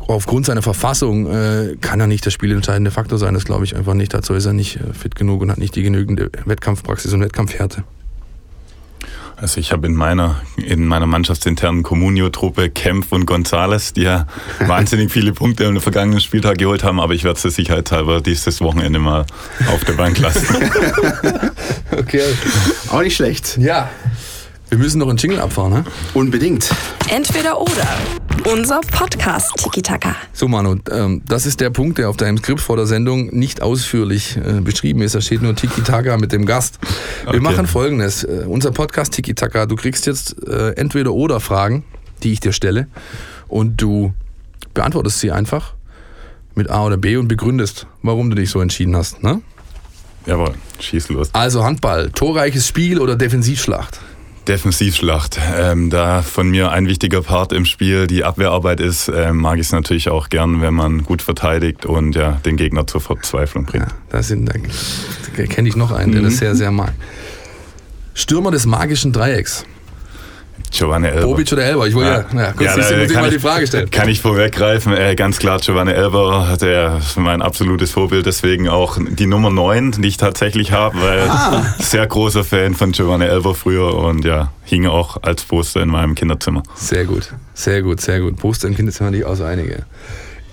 [0.07, 3.33] aufgrund seiner Verfassung äh, kann er nicht der spielentscheidende Faktor sein.
[3.33, 4.13] Das glaube ich einfach nicht.
[4.13, 7.83] Dazu ist er nicht äh, fit genug und hat nicht die genügende Wettkampfpraxis und Wettkampfhärte.
[9.35, 14.27] Also ich habe in meiner, in meiner mannschaftsinternen Comunio-Truppe Kempf und Gonzales, die ja
[14.67, 18.99] wahnsinnig viele Punkte im vergangenen Spieltag geholt haben, aber ich werde es sicherheitshalber dieses Wochenende
[18.99, 19.25] mal
[19.67, 20.47] auf der Bank lassen.
[21.91, 22.23] okay.
[22.89, 23.57] Auch nicht schlecht.
[23.57, 23.89] Ja.
[24.73, 25.83] Wir müssen noch einen Jingle abfahren, ne?
[26.15, 26.71] Unbedingt.
[27.07, 27.87] Entweder oder.
[28.51, 30.15] Unser Podcast Tiki Taka.
[30.33, 33.61] So, Manu, ähm, das ist der Punkt, der auf deinem Skript vor der Sendung nicht
[33.61, 35.13] ausführlich äh, beschrieben ist.
[35.13, 36.79] Da steht nur Tiki Taka mit dem Gast.
[37.21, 37.39] Wir okay.
[37.39, 38.23] machen folgendes.
[38.23, 41.85] Äh, unser Podcast Tiki Taka, du kriegst jetzt äh, entweder oder Fragen,
[42.23, 42.87] die ich dir stelle,
[43.49, 44.11] und du
[44.73, 45.75] beantwortest sie einfach
[46.55, 49.21] mit A oder B und begründest, warum du dich so entschieden hast.
[49.21, 49.39] Ne?
[50.25, 51.29] Jawohl, schieß los.
[51.33, 53.99] Also Handball, torreiches Spiel oder Defensivschlacht?
[54.47, 55.39] Defensivschlacht.
[55.57, 59.67] Ähm, da von mir ein wichtiger Part im Spiel die Abwehrarbeit ist, ähm, mag ich
[59.67, 63.87] es natürlich auch gern, wenn man gut verteidigt und ja, den Gegner zur Verzweiflung bringt.
[63.87, 66.25] Ja, da, sind, da kenne ich noch einen, der mhm.
[66.25, 66.93] das sehr, sehr mag.
[68.13, 69.65] Stürmer des magischen Dreiecks.
[70.73, 71.27] Giovanni Elber.
[71.27, 71.87] Bobic oder Elber?
[71.87, 73.91] Ich wollte ja, ja, kurz ja, da, muss ich mal die Frage stellen.
[73.91, 78.97] Kann ich vorweggreifen, äh, ganz klar Giovanni Elber, der ist mein absolutes Vorbild, deswegen auch
[78.99, 81.63] die Nummer 9, die ich tatsächlich habe, weil ah.
[81.79, 86.15] sehr großer Fan von Giovanni Elber früher und ja, hing auch als Poster in meinem
[86.15, 86.63] Kinderzimmer.
[86.75, 88.37] Sehr gut, sehr gut, sehr gut.
[88.37, 89.85] Poster im Kinderzimmer nicht auch so einige.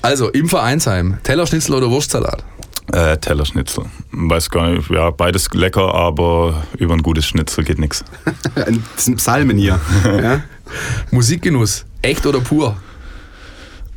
[0.03, 2.45] Also im Vereinsheim, Tellerschnitzel oder Wurstsalat?
[2.93, 3.85] Äh, Tellerschnitzel.
[4.13, 8.05] Weiß gar nicht, ja, beides lecker, aber über ein gutes Schnitzel geht nichts.
[8.55, 9.81] das sind Psalmen hier.
[10.05, 10.43] ja?
[11.11, 11.85] Musikgenuss.
[12.03, 12.77] Echt oder pur?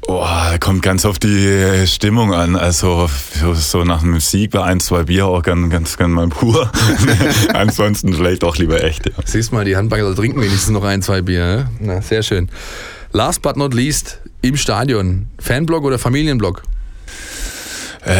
[0.08, 0.26] Oh,
[0.60, 2.56] kommt ganz auf die Stimmung an.
[2.56, 3.10] Also
[3.54, 6.70] so nach einem Sieg bei ein, zwei Bier auch ganz, ganz, ganz mal pur.
[7.54, 9.06] Ansonsten vielleicht auch lieber echt.
[9.06, 9.14] Ja.
[9.26, 11.46] Siehst mal, die Handballer trinken wenigstens noch ein, zwei Bier.
[11.46, 11.70] Ne?
[11.80, 12.50] Na, sehr schön.
[13.14, 15.28] Last but not least, im Stadion.
[15.40, 16.64] Fanblock oder Familienblock?
[18.06, 18.16] Äh,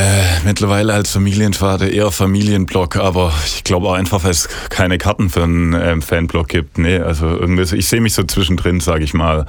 [0.46, 5.44] mittlerweile als Familienvater eher Familienblock, aber ich glaube auch einfach, weil es keine Karten für
[5.44, 6.78] einen ähm, Fanblock gibt.
[6.78, 9.46] Nee, also irgendwie, so- ich sehe mich so zwischendrin, sage ich mal,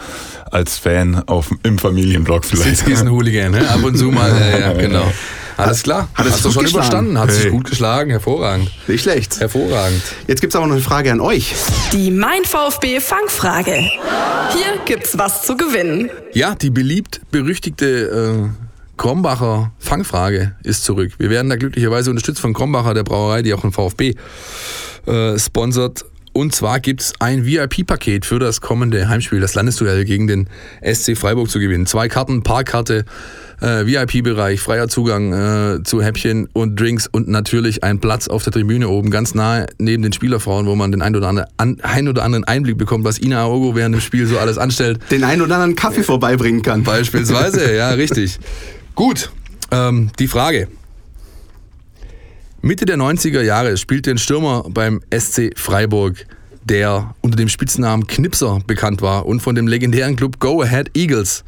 [0.50, 2.78] als Fan auf, im Familienblock vielleicht.
[2.78, 3.68] Sitzkissen-Hooligan, ne?
[3.70, 4.28] ab und zu mal.
[4.30, 5.12] Ja, ja, genau.
[5.56, 6.08] Alles klar.
[6.14, 6.82] Hat es Hast du gut schon geschlagen?
[6.88, 7.18] überstanden?
[7.20, 7.50] Hat sich Hey.
[7.52, 8.10] gut geschlagen.
[8.10, 8.70] Hervorragend.
[8.88, 9.38] Nicht schlecht.
[9.38, 10.02] Hervorragend.
[10.26, 11.54] Jetzt gibt es aber noch eine Frage an euch.
[11.92, 13.74] Die Mein VfB Fangfrage.
[13.76, 16.10] Hier gibt's was zu gewinnen.
[16.32, 18.63] Ja, die beliebt berüchtigte äh,
[18.96, 21.12] Krombacher Fangfrage ist zurück.
[21.18, 24.14] Wir werden da glücklicherweise unterstützt von Krombacher, der Brauerei, die auch den VfB
[25.06, 26.04] äh, sponsert.
[26.32, 30.48] Und zwar gibt es ein VIP-Paket für das kommende Heimspiel, das Landesduell gegen den
[30.82, 31.86] SC Freiburg zu gewinnen.
[31.86, 33.04] Zwei Karten, Parkkarte,
[33.60, 38.52] äh, VIP-Bereich, freier Zugang äh, zu Häppchen und Drinks und natürlich ein Platz auf der
[38.52, 42.08] Tribüne oben, ganz nahe neben den Spielerfrauen, wo man den ein oder, andere, an, ein
[42.08, 44.98] oder anderen Einblick bekommt, was Ina Aogo während dem Spiel so alles anstellt.
[45.12, 46.82] Den einen oder anderen Kaffee vorbeibringen kann.
[46.82, 48.40] Beispielsweise, ja, richtig.
[48.94, 49.32] Gut,
[49.72, 50.68] ähm, die Frage.
[52.62, 56.26] Mitte der 90er Jahre spielte ein Stürmer beim SC Freiburg,
[56.62, 61.44] der unter dem Spitznamen Knipser bekannt war und von dem legendären Club Go Ahead Eagles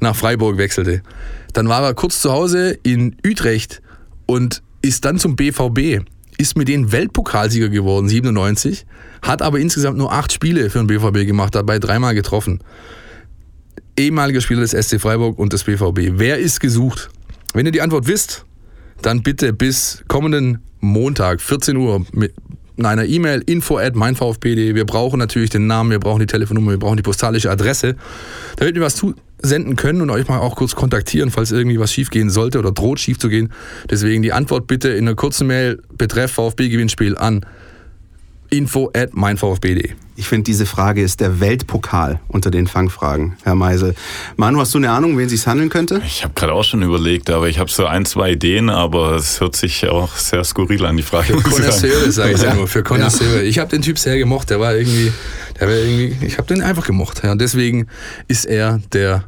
[0.00, 1.02] nach Freiburg wechselte.
[1.52, 3.82] Dann war er kurz zu Hause in Utrecht
[4.26, 6.04] und ist dann zum BVB,
[6.38, 8.84] ist mit denen Weltpokalsieger geworden, 97,
[9.22, 12.60] hat aber insgesamt nur acht Spiele für den BVB gemacht, dabei dreimal getroffen
[14.00, 16.18] ehemaliger Spieler des SC Freiburg und des BVB.
[16.18, 17.10] Wer ist gesucht?
[17.54, 18.44] Wenn ihr die Antwort wisst,
[19.02, 22.32] dann bitte bis kommenden Montag, 14 Uhr, mit
[22.82, 24.74] einer E-Mail info at meinvfb.de.
[24.74, 27.96] Wir brauchen natürlich den Namen, wir brauchen die Telefonnummer, wir brauchen die postalische Adresse,
[28.56, 32.10] damit wir was zusenden können und euch mal auch kurz kontaktieren, falls irgendwie was schief
[32.10, 33.52] gehen sollte oder droht schief zu gehen.
[33.90, 37.44] Deswegen die Antwort bitte in einer kurzen Mail betreff VfB-Gewinnspiel an
[38.50, 39.90] info at meinvfb.de.
[40.16, 43.94] Ich finde, diese Frage ist der Weltpokal unter den Fangfragen, Herr Meisel.
[44.36, 46.02] Manu, hast du eine Ahnung, um wen es sich handeln könnte?
[46.04, 49.40] Ich habe gerade auch schon überlegt, aber ich habe so ein, zwei Ideen, aber es
[49.40, 51.28] hört sich auch sehr skurril an, die Frage.
[51.32, 51.42] sagen.
[51.42, 52.54] Connoisseure, sage ich ja Ja.
[52.54, 53.42] nur, für Connoisseure.
[53.44, 55.10] Ich habe den Typ sehr gemocht, der war irgendwie,
[55.58, 57.22] der war irgendwie, ich habe den einfach gemocht.
[57.24, 57.32] Ja.
[57.32, 57.86] Und deswegen
[58.28, 59.24] ist er der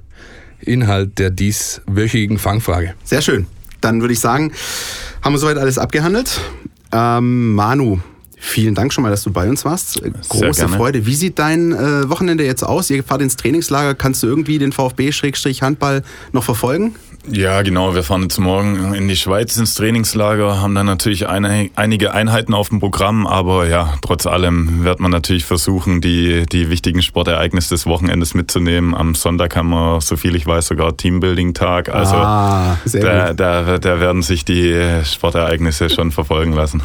[0.60, 2.92] Inhalt der dieswöchigen Fangfrage.
[3.02, 3.46] Sehr schön.
[3.80, 4.52] Dann würde ich sagen,
[5.22, 6.38] haben wir soweit alles abgehandelt.
[6.92, 8.00] Ähm, Manu,
[8.42, 10.02] vielen Dank schon mal, dass du bei uns warst.
[10.28, 10.76] Große gerne.
[10.76, 11.06] Freude.
[11.06, 12.90] Wie sieht dein äh, Wochenende jetzt aus?
[12.90, 13.94] Ihr fahrt ins Trainingslager.
[13.94, 16.96] Kannst du irgendwie den VfB-Handball noch verfolgen?
[17.30, 17.94] Ja, genau.
[17.94, 22.52] Wir fahren jetzt morgen in die Schweiz ins Trainingslager, haben dann natürlich eine, einige Einheiten
[22.52, 27.70] auf dem Programm, aber ja, trotz allem wird man natürlich versuchen, die, die wichtigen Sportereignisse
[27.74, 28.92] des Wochenendes mitzunehmen.
[28.92, 31.90] Am Sonntag haben wir, soviel ich weiß, sogar Teambuilding-Tag.
[31.90, 33.38] Also Ah, sehr da, gut.
[33.40, 34.74] da, da werden sich die
[35.04, 36.82] Sportereignisse schon verfolgen lassen.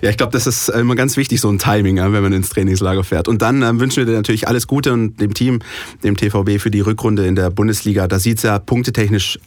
[0.00, 3.04] Ja, ich glaube, das ist immer ganz wichtig, so ein Timing, wenn man ins Trainingslager
[3.04, 3.28] fährt.
[3.28, 5.60] Und dann ähm, wünschen wir dir natürlich alles Gute und dem Team,
[6.02, 8.08] dem TVB für die Rückrunde in der Bundesliga.
[8.08, 9.38] Da sieht's ja punktetechnisch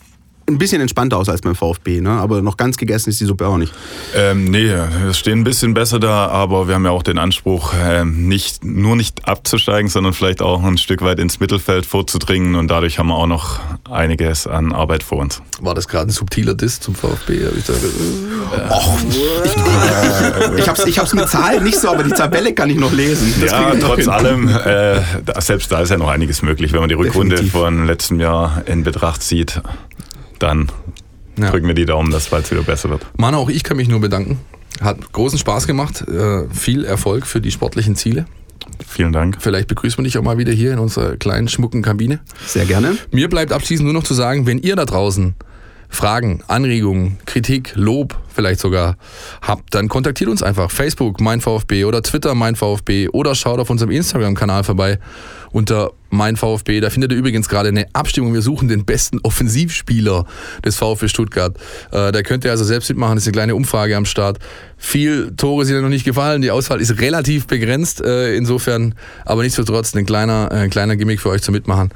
[0.48, 2.10] ein bisschen entspannter aus als beim VfB, ne?
[2.10, 3.72] aber noch ganz gegessen ist die Suppe auch nicht.
[4.14, 4.72] Ähm, nee,
[5.02, 8.64] wir stehen ein bisschen besser da, aber wir haben ja auch den Anspruch, ähm, nicht,
[8.64, 13.08] nur nicht abzusteigen, sondern vielleicht auch ein Stück weit ins Mittelfeld vorzudringen und dadurch haben
[13.08, 15.42] wir auch noch einiges an Arbeit vor uns.
[15.60, 17.46] War das gerade ein subtiler Diss zum VfB?
[17.46, 17.72] Hab ich da,
[20.56, 23.34] Ich hab's, ich hab's mit Zahlen nicht so, aber die Tabelle kann ich noch lesen.
[23.40, 26.72] Das ja, ich trotz allem, äh, da, selbst da ist ja noch einiges möglich.
[26.72, 27.60] Wenn man die Rückrunde Definitiv.
[27.60, 29.60] von letztem Jahr in Betracht zieht,
[30.38, 30.70] dann
[31.38, 31.50] Ja.
[31.50, 33.06] drücken wir die Daumen, dass es bald wieder besser wird.
[33.16, 34.38] Manu, auch ich kann mich nur bedanken.
[34.80, 36.02] Hat großen Spaß gemacht.
[36.08, 38.26] Äh, viel Erfolg für die sportlichen Ziele.
[38.86, 39.36] Vielen Dank.
[39.40, 42.20] Vielleicht begrüßen wir dich auch mal wieder hier in unserer kleinen, schmucken Kabine.
[42.46, 42.96] Sehr gerne.
[43.10, 45.34] Mir bleibt abschließend nur noch zu sagen, wenn ihr da draußen
[45.88, 48.96] Fragen, Anregungen, Kritik, Lob vielleicht sogar
[49.40, 50.70] habt, dann kontaktiert uns einfach.
[50.70, 54.98] Facebook, mein VfB oder Twitter, mein VfB oder schaut auf unserem Instagram-Kanal vorbei
[55.52, 56.80] unter mein VfB.
[56.80, 58.34] Da findet ihr übrigens gerade eine Abstimmung.
[58.34, 60.26] Wir suchen den besten Offensivspieler
[60.64, 61.56] des VfB Stuttgart.
[61.90, 63.16] Äh, da könnt ihr also selbst mitmachen.
[63.16, 64.38] Das ist eine kleine Umfrage am Start.
[64.76, 66.42] Viel Tore sind ja noch nicht gefallen.
[66.42, 68.02] Die Auswahl ist relativ begrenzt.
[68.02, 71.90] Äh, insofern, aber nichtsdestotrotz ein kleiner, äh, ein kleiner Gimmick für euch zum Mitmachen.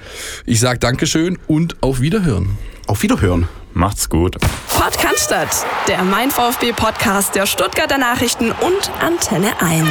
[0.46, 2.56] Ich sage Dankeschön und auf Wiederhören.
[2.90, 3.46] Auf Wiederhören.
[3.72, 4.36] Macht's gut.
[4.68, 9.86] Podcast, der Mein VfB Podcast der Stuttgarter Nachrichten und Antenne 1.